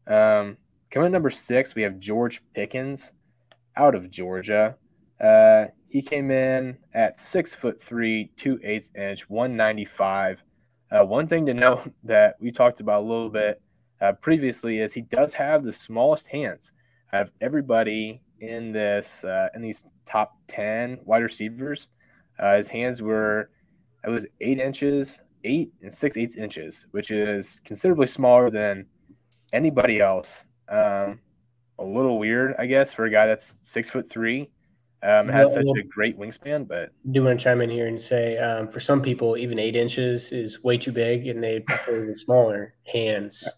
[0.07, 0.57] um,
[0.91, 3.13] coming at number six, we have George Pickens
[3.77, 4.77] out of Georgia.
[5.21, 10.43] Uh, he came in at six foot three, two eighths inch, 195.
[10.91, 13.61] Uh, one thing to note that we talked about a little bit
[14.01, 16.73] uh, previously is he does have the smallest hands
[17.13, 21.89] out of everybody in this uh, in these top 10 wide receivers.
[22.39, 23.51] Uh, his hands were
[24.05, 28.87] it was eight inches, eight and six eighths inches, which is considerably smaller than
[29.53, 30.45] anybody else.
[30.69, 31.21] Um,
[31.79, 34.51] a little weird, I guess, for a guy that's six foot three.
[35.01, 38.01] Um, has well, such a great wingspan, but do want to chime in here and
[38.01, 42.05] say um, for some people, even eight inches is way too big, and they prefer
[42.05, 43.49] the smaller hands.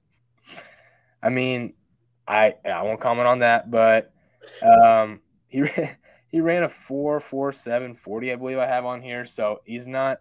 [1.22, 1.72] I mean,
[2.28, 4.12] I I won't comment on that, but
[4.62, 5.64] um, he
[6.28, 9.88] he ran a four four seven forty, I believe I have on here, so he's
[9.88, 10.20] not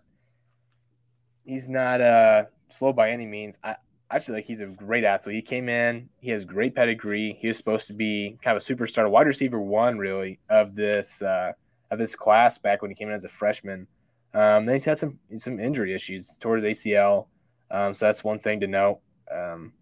[1.45, 3.56] he's not uh slow by any means.
[3.63, 3.75] I
[4.12, 5.36] I feel like he's a great athlete.
[5.36, 7.38] He came in, he has great pedigree.
[7.39, 11.21] He was supposed to be kind of a superstar, wide receiver one, really, of this
[11.21, 11.54] uh,
[11.91, 13.88] of this class back when he came in as a freshman.
[14.34, 17.28] Um, then he's had some some injury issues towards ACL,
[17.69, 18.99] um, so that's one thing to note.
[19.32, 19.73] Um,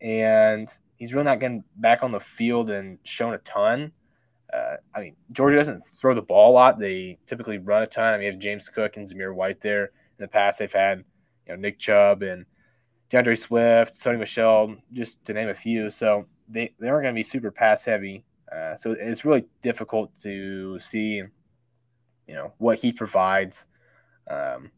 [0.00, 3.92] and he's really not getting back on the field and shown a ton.
[4.52, 6.78] Uh, I mean, Georgia doesn't throw the ball a lot.
[6.78, 8.14] They typically run a ton.
[8.14, 9.90] I mean, you have James Cook and Zamir White there.
[10.18, 11.04] In the past, they've had
[11.46, 12.44] you know Nick Chubb and
[13.10, 15.90] D'Andre Swift, Sony Michel, just to name a few.
[15.90, 18.24] So they, they aren't going to be super pass heavy.
[18.54, 21.22] Uh, so it's really difficult to see,
[22.26, 23.66] you know, what he provides,
[24.30, 24.70] um,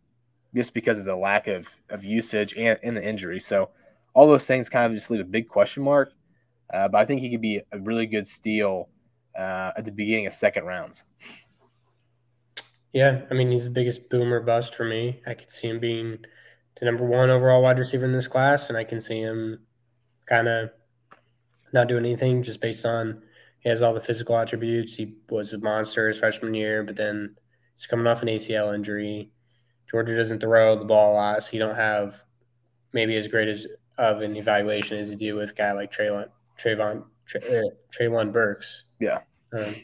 [0.54, 3.40] just because of the lack of, of usage and, and the injury.
[3.40, 3.70] So
[4.14, 6.12] all those things kind of just leave a big question mark.
[6.72, 8.88] Uh, but I think he could be a really good steal
[9.36, 11.04] uh, at the beginning of second rounds.
[12.92, 15.20] Yeah, I mean he's the biggest boomer bust for me.
[15.26, 16.18] I could see him being
[16.78, 19.60] the number one overall wide receiver in this class, and I can see him
[20.26, 20.70] kind of
[21.72, 23.22] not doing anything just based on
[23.60, 24.96] he has all the physical attributes.
[24.96, 27.36] He was a monster his freshman year, but then
[27.76, 29.30] he's coming off an ACL injury.
[29.88, 32.24] Georgia doesn't throw the ball a lot, so you don't have
[32.92, 33.66] maybe as great as
[33.98, 38.84] of an evaluation as you do with a guy like Treylon Trayvon uh, Treylon Burks.
[38.98, 39.20] Yeah.
[39.56, 39.74] Um,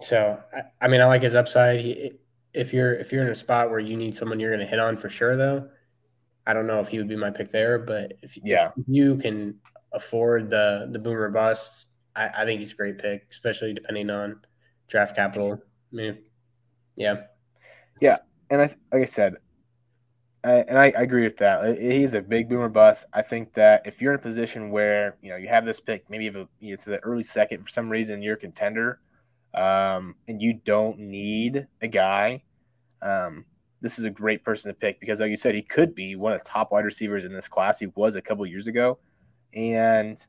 [0.00, 1.80] so I, I, mean, I like his upside.
[1.80, 2.12] He,
[2.54, 4.78] if you're if you're in a spot where you need someone you're going to hit
[4.78, 5.68] on for sure, though,
[6.46, 7.78] I don't know if he would be my pick there.
[7.78, 8.70] But if, yeah.
[8.76, 9.56] if you can
[9.92, 14.40] afford the the boomer bust, I, I think he's a great pick, especially depending on
[14.88, 15.54] draft capital.
[15.92, 16.18] I mean,
[16.96, 17.22] yeah,
[18.00, 18.18] yeah,
[18.50, 19.36] and I like I said,
[20.44, 21.78] and I, I, agree with that.
[21.78, 23.04] He's a big boomer bust.
[23.12, 26.08] I think that if you're in a position where you know you have this pick,
[26.08, 29.00] maybe if it's the early second for some reason you're a contender,
[29.54, 32.42] um, and you don't need a guy,
[33.02, 33.44] um,
[33.80, 36.32] this is a great person to pick because, like you said, he could be one
[36.32, 37.78] of the top wide receivers in this class.
[37.78, 38.98] He was a couple years ago,
[39.54, 40.24] and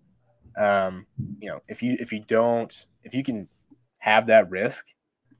[0.57, 1.05] um,
[1.39, 3.47] you know if you if you don't if you can
[3.97, 4.85] have that risk,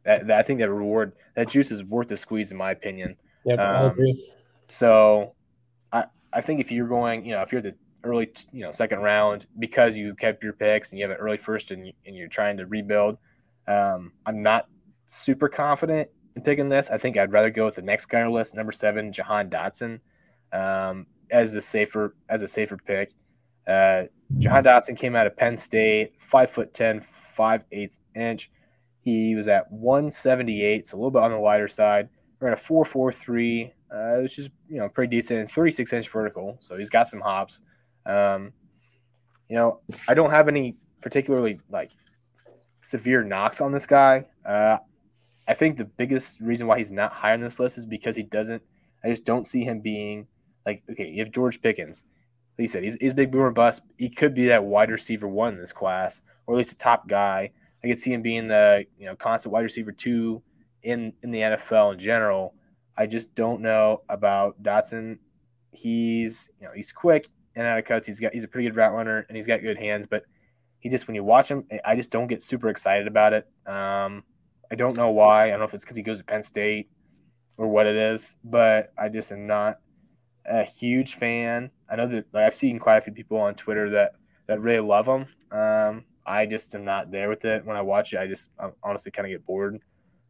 [0.06, 3.16] that, that I think that reward that juice is worth the squeeze in my opinion.
[3.46, 4.32] Yeah, I um, agree.
[4.70, 5.36] So
[5.94, 9.00] I I think if you're going, you know, if you're the early, you know, second
[9.00, 12.28] round because you kept your picks and you have an early first and, and you're
[12.28, 13.18] trying to rebuild,
[13.70, 14.68] um, I'm not
[15.06, 16.90] super confident in picking this.
[16.90, 19.50] I think I'd rather go with the next guy on the list, number seven, Jahan
[19.50, 20.00] Dotson,
[20.52, 23.12] um, as the safer as a safer pick.
[23.68, 24.04] Uh,
[24.38, 28.52] Jahan Dotson came out of Penn State, five foot ten, five eighths inch.
[29.02, 32.10] He was at 178, so a little bit on the lighter side.
[32.42, 35.50] At a 443 uh, which is you know pretty decent.
[35.50, 37.62] 36 inch vertical, so he's got some hops.
[38.06, 38.54] Um,
[39.50, 41.92] you know, I don't have any particularly like
[42.90, 44.26] severe knocks on this guy.
[44.44, 44.78] Uh,
[45.48, 48.24] I think the biggest reason why he's not high on this list is because he
[48.24, 48.64] doesn't.
[49.04, 50.28] I just don't see him being
[50.66, 51.08] like okay.
[51.08, 52.04] You have George Pickens.
[52.58, 53.84] Like you said, he's, he's big boomer bust.
[53.98, 57.08] He could be that wide receiver one in this class, or at least a top
[57.08, 57.52] guy.
[57.84, 60.42] I could see him being the you know constant wide receiver two
[60.82, 62.56] in in the NFL in general.
[62.98, 65.20] I just don't know about Dotson.
[65.72, 68.08] He's you know he's quick and out of cuts.
[68.08, 70.24] He's got he's a pretty good route runner and he's got good hands, but
[70.80, 73.48] he just when you watch him, I just don't get super excited about it.
[73.66, 74.24] Um,
[74.72, 75.48] I don't know why.
[75.48, 76.90] I don't know if it's because he goes to Penn State
[77.58, 79.80] or what it is, but I just am not
[80.46, 81.70] a huge fan.
[81.90, 84.14] I know that like, I've seen quite a few people on Twitter that
[84.48, 85.28] that really love him.
[85.52, 87.66] Um, I just am not there with it.
[87.66, 89.82] When I watch it, I just I honestly kind of get bored.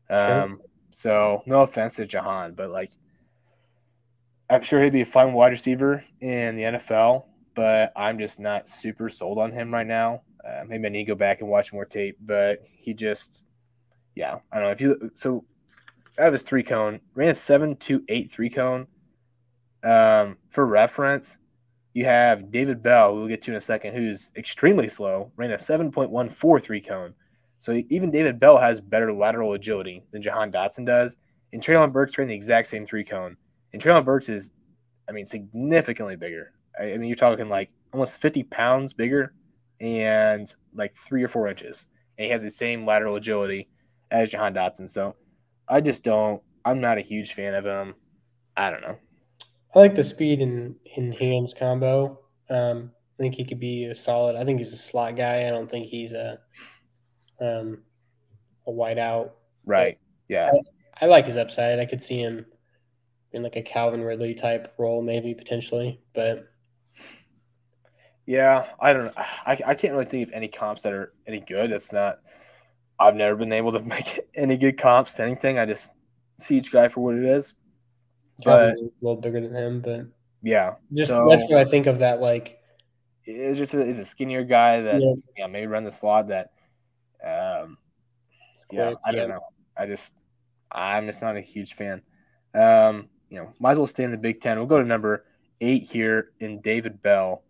[0.09, 0.57] Um, sure.
[0.91, 2.91] So no offense to Jahan, but like
[4.49, 8.67] I'm sure he'd be a fine wide receiver in the NFL, but I'm just not
[8.67, 10.23] super sold on him right now.
[10.45, 13.45] Uh, maybe I need to go back and watch more tape, but he just,
[14.15, 15.12] yeah, I don't know if you.
[15.15, 15.43] So
[16.17, 18.88] I have his three cone, ran a seven two eight three cone.
[19.84, 21.38] Um, for reference,
[21.93, 25.60] you have David Bell, we'll get to in a second, who's extremely slow, ran a
[25.60, 27.13] seven point one four three cone.
[27.60, 31.17] So even David Bell has better lateral agility than Jahan Dotson does.
[31.52, 33.36] And Treylon Burks ran the exact same three cone.
[33.73, 34.52] And Treylon Burks is,
[35.10, 36.54] I mean, significantly bigger.
[36.80, 39.34] I, I mean, you're talking like almost 50 pounds bigger
[39.79, 41.87] and like three or four inches.
[42.17, 43.69] And he has the same lateral agility
[44.11, 44.89] as Jahan Dotson.
[44.89, 45.15] So
[45.67, 47.95] I just don't, I'm not a huge fan of him.
[48.57, 48.97] I don't know.
[49.73, 52.19] I like the speed in, in hands combo.
[52.49, 54.35] Um, I think he could be a solid.
[54.35, 55.47] I think he's a slot guy.
[55.47, 56.39] I don't think he's a
[57.39, 57.83] um,
[58.67, 59.31] a wideout.
[59.65, 59.97] Right.
[60.27, 60.51] Yeah.
[61.01, 61.79] I, I like his upside.
[61.79, 62.45] I could see him
[63.31, 66.47] in like a Calvin Ridley type role, maybe potentially, but
[68.29, 69.11] yeah, I don't.
[69.17, 71.71] I, I can't really think of any comps that are any good.
[71.71, 72.19] It's not.
[72.99, 75.57] I've never been able to make any good comps to anything.
[75.57, 75.93] I just
[76.39, 77.55] see each guy for what it is.
[78.43, 80.05] But a little bigger than him, but
[80.43, 82.21] yeah, just so, that's what I think of that.
[82.21, 82.59] Like,
[83.25, 85.13] it's just a, it's a skinnier guy that yeah.
[85.35, 86.51] yeah maybe run the slot that.
[87.25, 87.79] Um,
[88.71, 89.41] yeah, I don't know.
[89.75, 90.13] I just
[90.71, 92.03] I'm just not a huge fan.
[92.53, 94.59] Um, you know, might as well stay in the Big Ten.
[94.59, 95.25] We'll go to number
[95.61, 97.41] eight here in David Bell,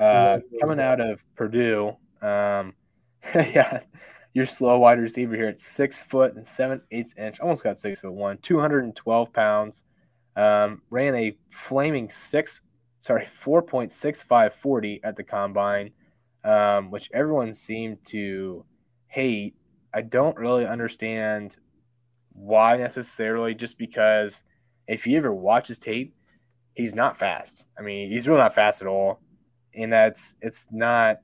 [0.00, 1.96] uh, coming out of Purdue.
[2.22, 2.74] Um,
[3.34, 3.80] yeah,
[4.32, 8.00] your slow wide receiver here at six foot and seven eighths inch, almost got six
[8.00, 9.84] foot one, 212 pounds.
[10.36, 12.62] Um, ran a flaming six,
[12.98, 15.90] sorry, 4.6540 at the combine,
[16.44, 18.64] um, which everyone seemed to
[19.08, 19.54] hate.
[19.92, 21.56] I don't really understand
[22.32, 24.44] why necessarily, just because
[24.86, 26.14] if you ever watch his tape,
[26.74, 27.66] he's not fast.
[27.78, 29.20] I mean, he's really not fast at all,
[29.74, 31.20] and that's it's not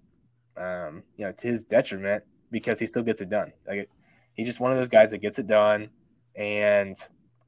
[0.56, 3.52] um, you know to his detriment because he still gets it done.
[3.66, 3.88] Like
[4.34, 5.90] he's just one of those guys that gets it done,
[6.34, 6.96] and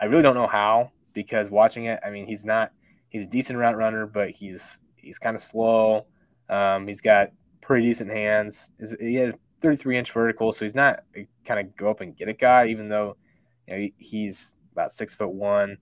[0.00, 2.72] I really don't know how because watching it, I mean, he's not
[3.08, 6.06] he's a decent route runner, but he's he's kind of slow.
[6.48, 7.30] Um, he's got
[7.60, 8.70] pretty decent hands.
[9.00, 11.00] He had 33 inch vertical, so he's not
[11.44, 13.16] kind of go up and get it guy, even though
[13.66, 15.78] you know he's about six foot one.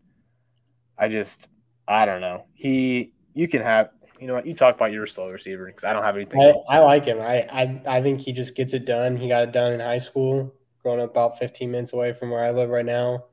[0.99, 1.49] I just,
[1.87, 2.47] I don't know.
[2.55, 4.47] He, you can have, you know what?
[4.47, 6.41] You talk about your slow receiver because I don't have anything.
[6.41, 7.21] I, I, like him.
[7.21, 9.17] I, I, I think he just gets it done.
[9.17, 12.45] He got it done in high school, growing up about 15 minutes away from where
[12.45, 13.25] I live right now.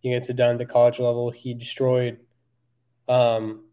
[0.00, 1.30] He gets it done at the college level.
[1.30, 2.18] He destroyed,
[3.08, 3.64] um,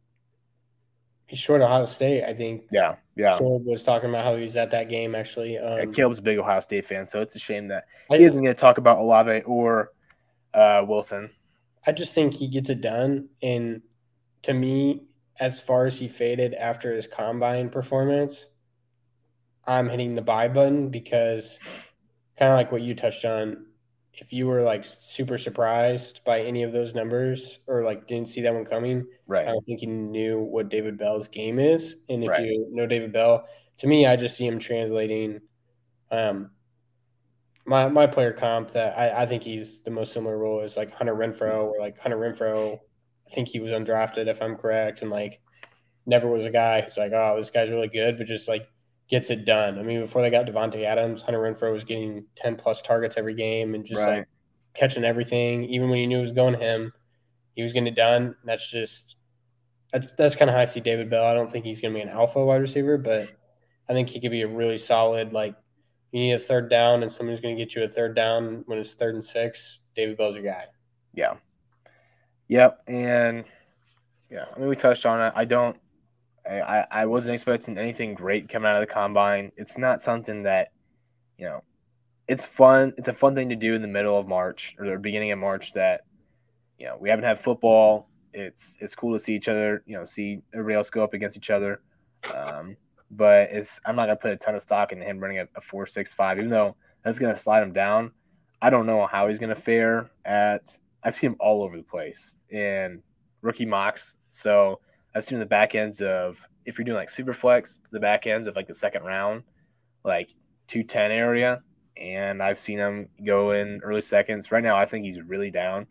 [1.28, 2.24] he destroyed Ohio State.
[2.24, 2.64] I think.
[2.72, 3.38] Yeah, yeah.
[3.38, 5.58] Caleb was talking about how he was at that game actually.
[5.58, 8.44] Um, yeah, Caleb's a big Ohio State fan, so it's a shame that he isn't
[8.44, 9.92] going to talk about Olave or
[10.54, 11.30] uh, Wilson.
[11.86, 13.30] I just think he gets it done.
[13.42, 13.82] And
[14.44, 15.04] to me,
[15.40, 18.48] as far as he faded after his combine performance,
[19.66, 21.60] I'm hitting the buy button because
[22.38, 23.66] kind of like what you touched on.
[24.14, 28.42] If you were like super surprised by any of those numbers or like didn't see
[28.42, 29.48] that one coming, right?
[29.48, 31.96] I don't think you knew what David Bell's game is.
[32.10, 32.42] And if right.
[32.42, 33.46] you know David Bell,
[33.78, 35.40] to me, I just see him translating
[36.12, 36.52] um,
[37.66, 40.92] my my player comp that I, I think he's the most similar role is like
[40.92, 42.78] Hunter Renfrow, or like Hunter Renfrow.
[43.30, 45.42] I think he was undrafted if I'm correct, and like
[46.06, 48.68] never was a guy who's like, oh, this guy's really good, but just like
[49.10, 49.78] gets it done.
[49.78, 53.34] I mean, before they got Davante Adams, Hunter Renfrow was getting ten plus targets every
[53.34, 54.20] game and just right.
[54.20, 54.28] like
[54.74, 55.66] catching everything.
[55.66, 56.92] Even when you knew it was going to him,
[57.56, 58.36] he was getting it done.
[58.46, 59.16] That's just
[59.92, 61.26] that's, that's kind of how I see David Bell.
[61.26, 63.36] I don't think he's going to be an alpha wide receiver, but
[63.88, 65.56] I think he could be a really solid like
[66.12, 68.80] you need a third down and somebody's going to get you a third down when
[68.80, 70.66] it's third and six, David Bell's your guy.
[71.14, 71.36] Yeah.
[72.50, 72.84] Yep.
[72.88, 73.46] And
[74.30, 75.34] yeah, I mean, we touched on it.
[75.36, 75.78] I don't,
[76.46, 79.52] I, I wasn't expecting anything great coming out of the combine.
[79.56, 80.72] It's not something that,
[81.38, 81.64] you know,
[82.28, 82.94] it's fun.
[82.98, 85.40] It's a fun thing to do in the middle of March or the beginning of
[85.40, 86.02] March that,
[86.78, 88.10] you know, we haven't had football.
[88.34, 91.38] It's, it's cool to see each other, you know, see everybody else go up against
[91.38, 91.82] each other.
[92.34, 92.76] Um,
[93.12, 95.62] but it's I'm not gonna put a ton of stock in him running a, a
[95.62, 98.12] four six five, even though that's gonna slide him down.
[98.62, 100.78] I don't know how he's gonna fare at.
[101.04, 103.02] I've seen him all over the place in
[103.42, 104.16] rookie mocks.
[104.30, 104.80] So
[105.16, 108.48] I've seen the back ends of if you're doing like super flex, the back ends
[108.48, 109.44] of like the second round,
[110.04, 110.34] like
[110.68, 111.62] two ten area,
[111.98, 114.52] and I've seen him go in early seconds.
[114.52, 115.88] Right now, I think he's really down.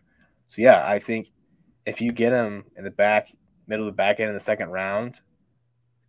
[0.47, 1.31] So yeah, I think
[1.87, 3.29] if you get him in the back
[3.67, 5.21] middle of the back end in the second round,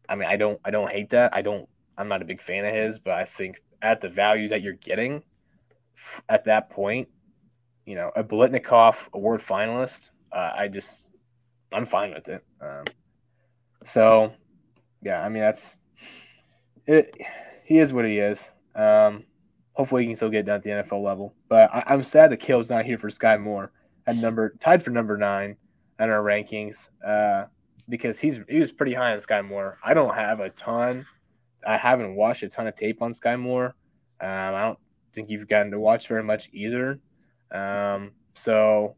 [0.07, 1.35] I mean, I don't I don't hate that.
[1.35, 4.49] I don't I'm not a big fan of his, but I think at the value
[4.49, 5.23] that you're getting
[6.29, 7.09] at that point,
[7.89, 11.11] you know, a Biletnikoff award finalist, uh, I just
[11.73, 12.45] I'm fine with it.
[12.61, 12.85] Um,
[13.83, 14.31] so,
[15.01, 15.77] yeah, I mean that's
[16.85, 17.17] it.
[17.65, 18.51] He is what he is.
[18.75, 19.23] Um,
[19.73, 21.33] hopefully, he can still get done at the NFL level.
[21.49, 23.71] But I, am sad that Kale's not here for Skyy Moore
[24.05, 25.57] at number tied for number nine
[25.99, 27.45] in our rankings uh,
[27.89, 29.79] because he's he was pretty high on Skyy Moore.
[29.83, 31.07] I don't have a ton.
[31.67, 33.73] I haven't watched a ton of tape on Skyy Moore.
[34.21, 34.79] Um, I don't
[35.11, 36.99] think you've gotten to watch very much either.
[37.51, 38.95] Um, so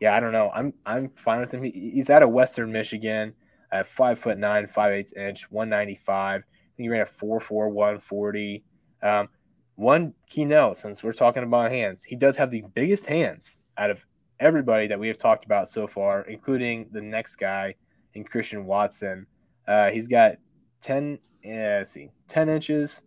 [0.00, 0.50] yeah, I don't know.
[0.54, 1.62] I'm I'm fine with him.
[1.62, 3.34] He, he's out of Western Michigan
[3.70, 6.42] at five foot nine, five eighths inch, one ninety five.
[6.76, 8.64] He ran a four four one forty.
[9.02, 9.28] Um,
[9.76, 13.90] one key note, since we're talking about hands, he does have the biggest hands out
[13.90, 14.04] of
[14.38, 17.74] everybody that we have talked about so far, including the next guy
[18.14, 19.26] in Christian Watson.
[19.68, 20.36] Uh, he's got
[20.80, 21.18] ten.
[21.44, 23.02] Let's see, ten inches,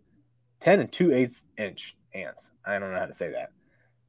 [0.60, 2.52] ten and two eighths inch hands.
[2.64, 3.50] I don't know how to say that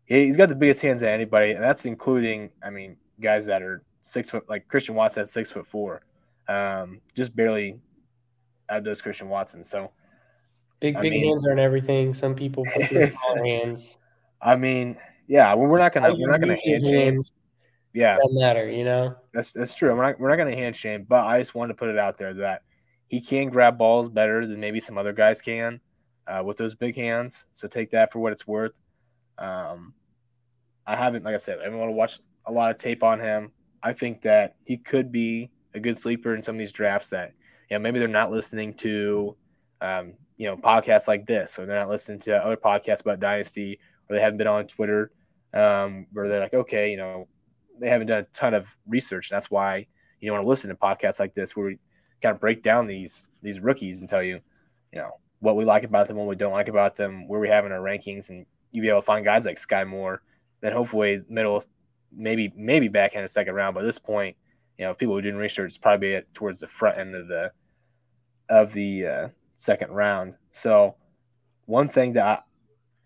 [0.05, 3.83] he's got the biggest hands of anybody, and that's including, I mean, guys that are
[4.01, 6.01] six foot, like Christian Watson at six foot four,
[6.47, 7.79] um, just barely
[8.69, 9.63] outdoes Christian Watson.
[9.63, 9.91] So
[10.79, 12.13] big, big mean, hands aren't everything.
[12.13, 13.97] Some people put hands.
[14.41, 14.97] I mean,
[15.27, 17.21] yeah, well, we're not gonna, we're not gonna hand shame.
[17.93, 19.15] Yeah, doesn't matter, you know.
[19.33, 19.95] That's that's true.
[19.95, 22.17] We're not, we're not gonna hand shame, but I just wanted to put it out
[22.17, 22.61] there that
[23.07, 25.79] he can grab balls better than maybe some other guys can
[26.27, 27.47] uh, with those big hands.
[27.51, 28.79] So take that for what it's worth.
[29.37, 29.93] Um,
[30.87, 33.19] I haven't, like I said, I haven't want to watch a lot of tape on
[33.19, 33.51] him.
[33.81, 37.33] I think that he could be a good sleeper in some of these drafts that,
[37.69, 39.35] you know, maybe they're not listening to,
[39.81, 43.79] um, you know, podcasts like this, or they're not listening to other podcasts about Dynasty,
[44.09, 45.11] or they haven't been on Twitter,
[45.53, 47.27] um, where they're like, okay, you know,
[47.79, 49.29] they haven't done a ton of research.
[49.29, 49.87] That's why
[50.19, 51.79] you want to listen to podcasts like this, where we
[52.21, 54.39] kind of break down these these rookies and tell you,
[54.91, 57.49] you know, what we like about them, what we don't like about them, where we
[57.49, 60.21] have in our rankings, and you be able to find guys like Skyy Moore.
[60.61, 61.63] Then hopefully middle,
[62.15, 63.73] maybe maybe back in the second round.
[63.73, 64.35] But at this point,
[64.77, 67.51] you know, if people are doing research, it's probably towards the front end of the
[68.49, 70.35] of the uh, second round.
[70.51, 70.95] So
[71.65, 72.39] one thing that I,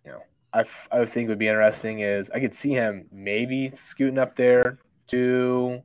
[0.05, 0.21] you know,
[0.53, 4.79] I, I think would be interesting is I could see him maybe scooting up there
[5.07, 5.81] to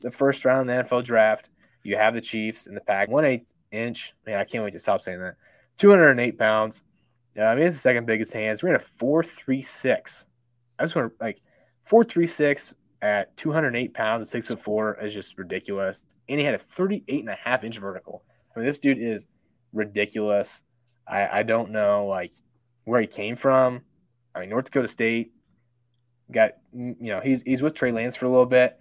[0.00, 1.50] the first round of the NFL draft.
[1.84, 4.14] You have the Chiefs in the pack, one eighth inch.
[4.26, 5.36] Man, I can't wait to stop saying that.
[5.78, 6.82] 208 pounds.
[7.36, 8.62] Yeah, I mean, it's the second biggest hands.
[8.62, 10.26] We're in a four three six.
[10.78, 11.40] I just want to like
[11.84, 16.00] four three six at 208 pounds six foot four is just ridiculous.
[16.28, 18.22] And he had a 38 and a half inch vertical.
[18.54, 19.26] I mean, this dude is
[19.72, 20.62] ridiculous.
[21.08, 22.32] I, I don't know like
[22.84, 23.80] where he came from.
[24.34, 25.32] I mean, North Dakota State
[26.30, 28.78] got you know he's he's with Trey Lance for a little bit,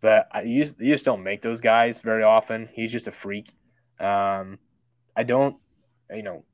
[0.00, 2.68] but I, you, just, you just don't make those guys very often.
[2.72, 3.52] He's just a freak.
[3.98, 4.58] Um,
[5.16, 5.56] I don't
[6.14, 6.44] you know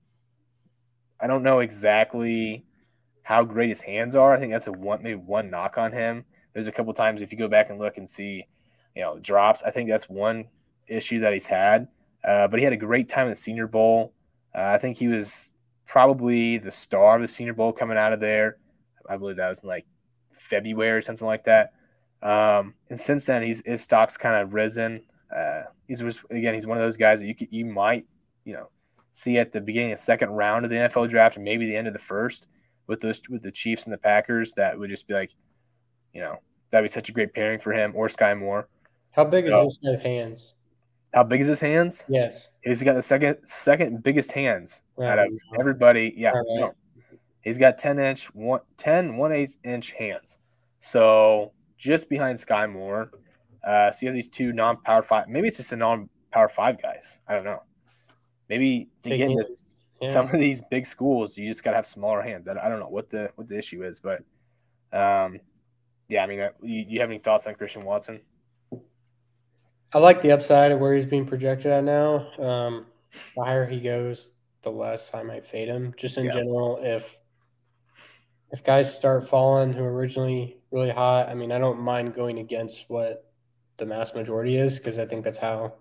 [1.21, 2.64] I don't know exactly
[3.23, 4.33] how great his hands are.
[4.35, 6.25] I think that's a one maybe one knock on him.
[6.53, 8.47] There's a couple times if you go back and look and see,
[8.95, 9.62] you know, drops.
[9.62, 10.47] I think that's one
[10.87, 11.89] issue that he's had.
[12.27, 14.12] Uh, but he had a great time in the Senior Bowl.
[14.55, 15.53] Uh, I think he was
[15.87, 18.59] probably the star of the Senior Bowl coming out of there.
[19.09, 19.87] I believe that was in like
[20.33, 21.73] February or something like that.
[22.23, 25.03] Um, and since then, he's his stock's kind of risen.
[25.35, 26.01] Uh, he's
[26.31, 28.07] again, he's one of those guys that you could, you might,
[28.45, 28.69] you know,
[29.17, 31.75] see at the beginning of the second round of the NFL draft and maybe the
[31.75, 32.49] end of the first
[32.87, 34.53] with those with the Chiefs and the Packers.
[34.55, 35.35] That would just be like,
[36.12, 36.37] you know,
[36.71, 38.69] that'd be such a great pairing for him or Skyy Moore.
[39.12, 40.55] How big so, is this guy's hands?
[41.14, 42.05] How big is his hands?
[42.09, 46.12] Yes, he's got the second second biggest hands out of everybody.
[46.14, 46.45] Yeah, right.
[46.49, 46.73] no.
[47.41, 50.37] he's got ten inch one 10 one eighth inch hands.
[50.81, 53.11] So just behind Skyy Moore.
[53.67, 55.27] Uh, so you have these two non-power five.
[55.27, 57.19] Maybe it's just a non-power five guys.
[57.27, 57.62] I don't know.
[58.49, 59.47] Maybe to Big get into
[60.01, 60.13] yeah.
[60.13, 62.49] some of these big schools, you just got to have smaller hands.
[62.49, 64.23] I don't know what the what the issue is, but
[64.93, 65.41] um,
[66.09, 68.21] yeah, I mean, uh, you, you have any thoughts on Christian Watson?
[69.95, 72.31] I like the upside of where he's being projected at now.
[72.39, 72.87] Um,
[73.35, 74.33] the higher he goes,
[74.63, 75.95] the less I might fade him.
[75.97, 76.33] Just in yeah.
[76.33, 77.21] general, if
[78.53, 82.39] if guys start falling who are originally really hot, I mean, I don't mind going
[82.39, 83.31] against what
[83.77, 85.75] the mass majority is because I think that's how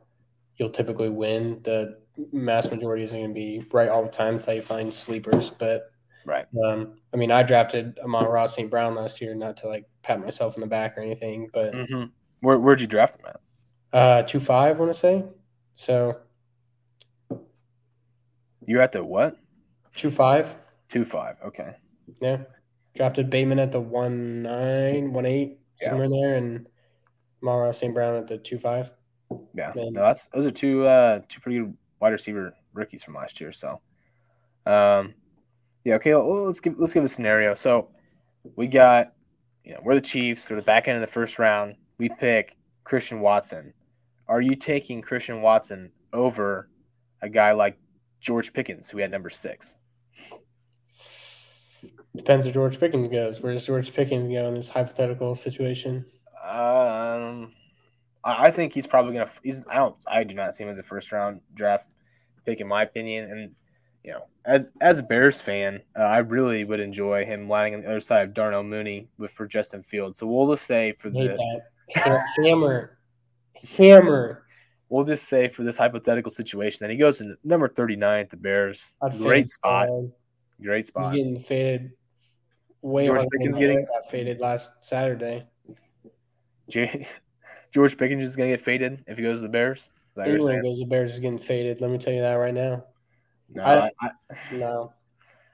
[0.58, 1.60] you'll typically win.
[1.64, 2.00] The
[2.32, 5.50] mass majority isn't going to be right all the time until you find sleepers.
[5.50, 5.92] But
[6.26, 8.70] right, um, I mean, I drafted Amon-Ra St.
[8.70, 12.06] Brown last year, not to like pat myself in the back or anything, but mm-hmm.
[12.42, 13.40] where where'd you draft him at?
[13.94, 15.24] Uh, two five, I want to say.
[15.76, 16.20] So
[18.66, 19.38] you're at the what?
[19.94, 20.56] Two five.
[20.90, 21.38] Two five.
[21.46, 21.76] Okay.
[22.22, 22.40] Yeah,
[22.94, 25.90] drafted Bateman at the one nine, one eight, yeah.
[25.90, 26.68] somewhere there, and
[27.42, 27.94] Amon-Ra St.
[27.94, 28.92] Brown at the two five.
[29.54, 33.42] Yeah, no, that's those are two uh two pretty good wide receiver rookies from last
[33.42, 33.52] year.
[33.52, 33.82] So,
[34.68, 35.16] um,
[35.84, 36.14] yeah, okay.
[36.14, 37.56] Well, let's give let's give a scenario.
[37.56, 37.90] So,
[38.56, 39.14] we got
[39.64, 40.50] you know we're the Chiefs.
[40.50, 41.76] We're the back end of the first round.
[41.98, 43.74] We pick Christian Watson.
[44.28, 46.70] Are you taking Christian Watson over
[47.22, 47.78] a guy like
[48.22, 49.78] George Pickens, who had number six?
[52.16, 53.42] Depends where George Pickens goes.
[53.42, 56.06] Where does George Pickens go in this hypothetical situation?
[56.44, 57.52] Um,
[58.24, 59.30] I I think he's probably gonna.
[59.44, 59.66] He's.
[59.68, 59.96] I don't.
[60.08, 61.88] I do not see him as a first round draft
[62.46, 63.30] pick, in my opinion.
[63.32, 63.52] And
[64.04, 67.82] you know, as as a Bears fan, uh, I really would enjoy him landing on
[67.82, 70.18] the other side of Darnell Mooney with for Justin Fields.
[70.18, 71.38] So we'll just say for the
[72.44, 72.98] Hammer.
[73.78, 74.44] Hammer.
[74.90, 78.30] we'll just say for this hypothetical situation that he goes to number thirty nine at
[78.30, 78.96] the Bears.
[79.02, 79.90] I'd Great spot.
[80.62, 81.14] Great He's spot.
[81.14, 81.92] getting faded
[82.82, 85.46] way George Pickens getting- got faded last Saturday.
[87.72, 89.90] George Pickens is gonna get faded if he goes to the Bears.
[90.16, 91.82] Is that what Anyone goes to Bears is getting faded.
[91.82, 92.86] Let me tell you that right now.
[93.50, 94.10] No, I- I,
[94.54, 94.94] No.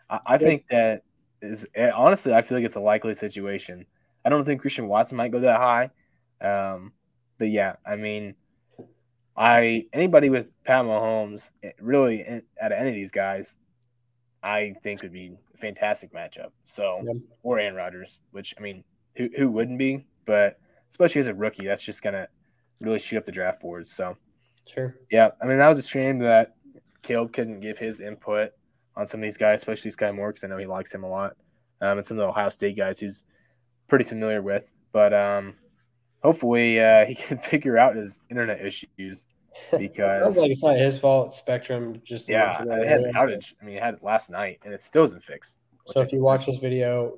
[0.09, 1.03] I, I think that
[1.41, 3.86] is eh, honestly, I feel like it's a likely situation.
[4.24, 5.89] I don't think Christian Watson might go that high,
[6.41, 6.93] um,
[7.39, 8.36] but yeah, I mean,
[9.36, 13.57] I anybody with Pat Mahomes, eh, really eh, out of any of these guys,
[14.43, 16.51] I think would be a fantastic matchup.
[16.66, 17.16] So Yep.
[17.41, 18.84] or Aaron Rodgers, which I mean,
[19.16, 20.05] who who wouldn't be?
[20.26, 20.59] But
[20.91, 22.28] especially as a rookie, that's just gonna
[22.82, 23.91] really shoot up the draft boards.
[23.91, 24.16] So
[24.68, 24.95] Sure.
[25.09, 26.55] yeah, I mean that was a shame that
[27.01, 28.51] Caleb couldn't give his input
[28.95, 31.09] on some of these guys, especially Skyy Moore, because I know he likes him a
[31.09, 31.36] lot,
[31.82, 33.26] um, and some of the Ohio State guys he's
[33.88, 34.70] pretty familiar with.
[34.91, 35.55] But um,
[36.22, 39.26] hopefully uh, he can figure out his internet issues
[39.78, 41.34] because Sounds like it's not his fault.
[41.34, 43.53] Spectrum just yeah, they had an outage.
[43.62, 45.59] I mean, it had it last night, and it still isn't fixed.
[45.88, 47.18] So if you watch this video,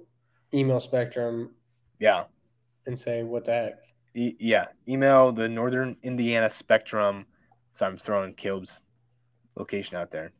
[0.53, 1.51] email Spectrum
[1.99, 2.23] yeah,
[2.85, 3.79] and say what the heck.
[4.15, 7.25] E- yeah, email the Northern Indiana Spectrum.
[7.73, 8.83] So I'm throwing Caleb's
[9.55, 10.31] location out there.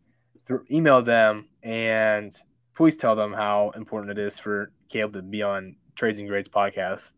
[0.48, 2.34] Th- email them and
[2.76, 6.50] please tell them how important it is for Caleb to be on Trades and Grades
[6.50, 7.14] podcast,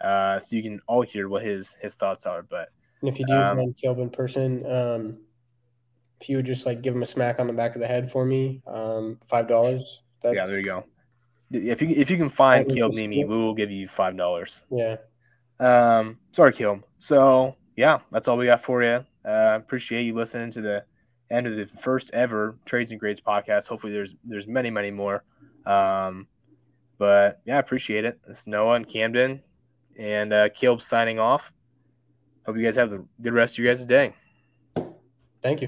[0.00, 2.42] uh, so you can all hear what his his thoughts are.
[2.42, 5.18] But And if you do Um, find Caleb in person, um,
[6.20, 8.10] if you would just like give him a smack on the back of the head
[8.10, 10.02] for me, um, five dollars.
[10.24, 10.84] Yeah, there you go.
[11.52, 13.24] If you if you can find Caleb me.
[13.24, 14.62] we will give you five dollars.
[14.70, 14.96] yeah.
[15.58, 16.84] Um, sorry, Caleb.
[16.98, 19.04] So yeah, that's all we got for you.
[19.24, 20.84] Uh, appreciate you listening to the
[21.30, 23.68] end of the first ever Trades and Grades podcast.
[23.68, 25.22] Hopefully, there's there's many many more.
[25.66, 26.26] Um,
[26.98, 28.18] but yeah, appreciate it.
[28.28, 29.42] It's Noah and Camden,
[29.98, 31.52] and uh, Caleb signing off.
[32.46, 34.14] Hope you guys have a good rest of your guys' day.
[35.42, 35.64] Thank you.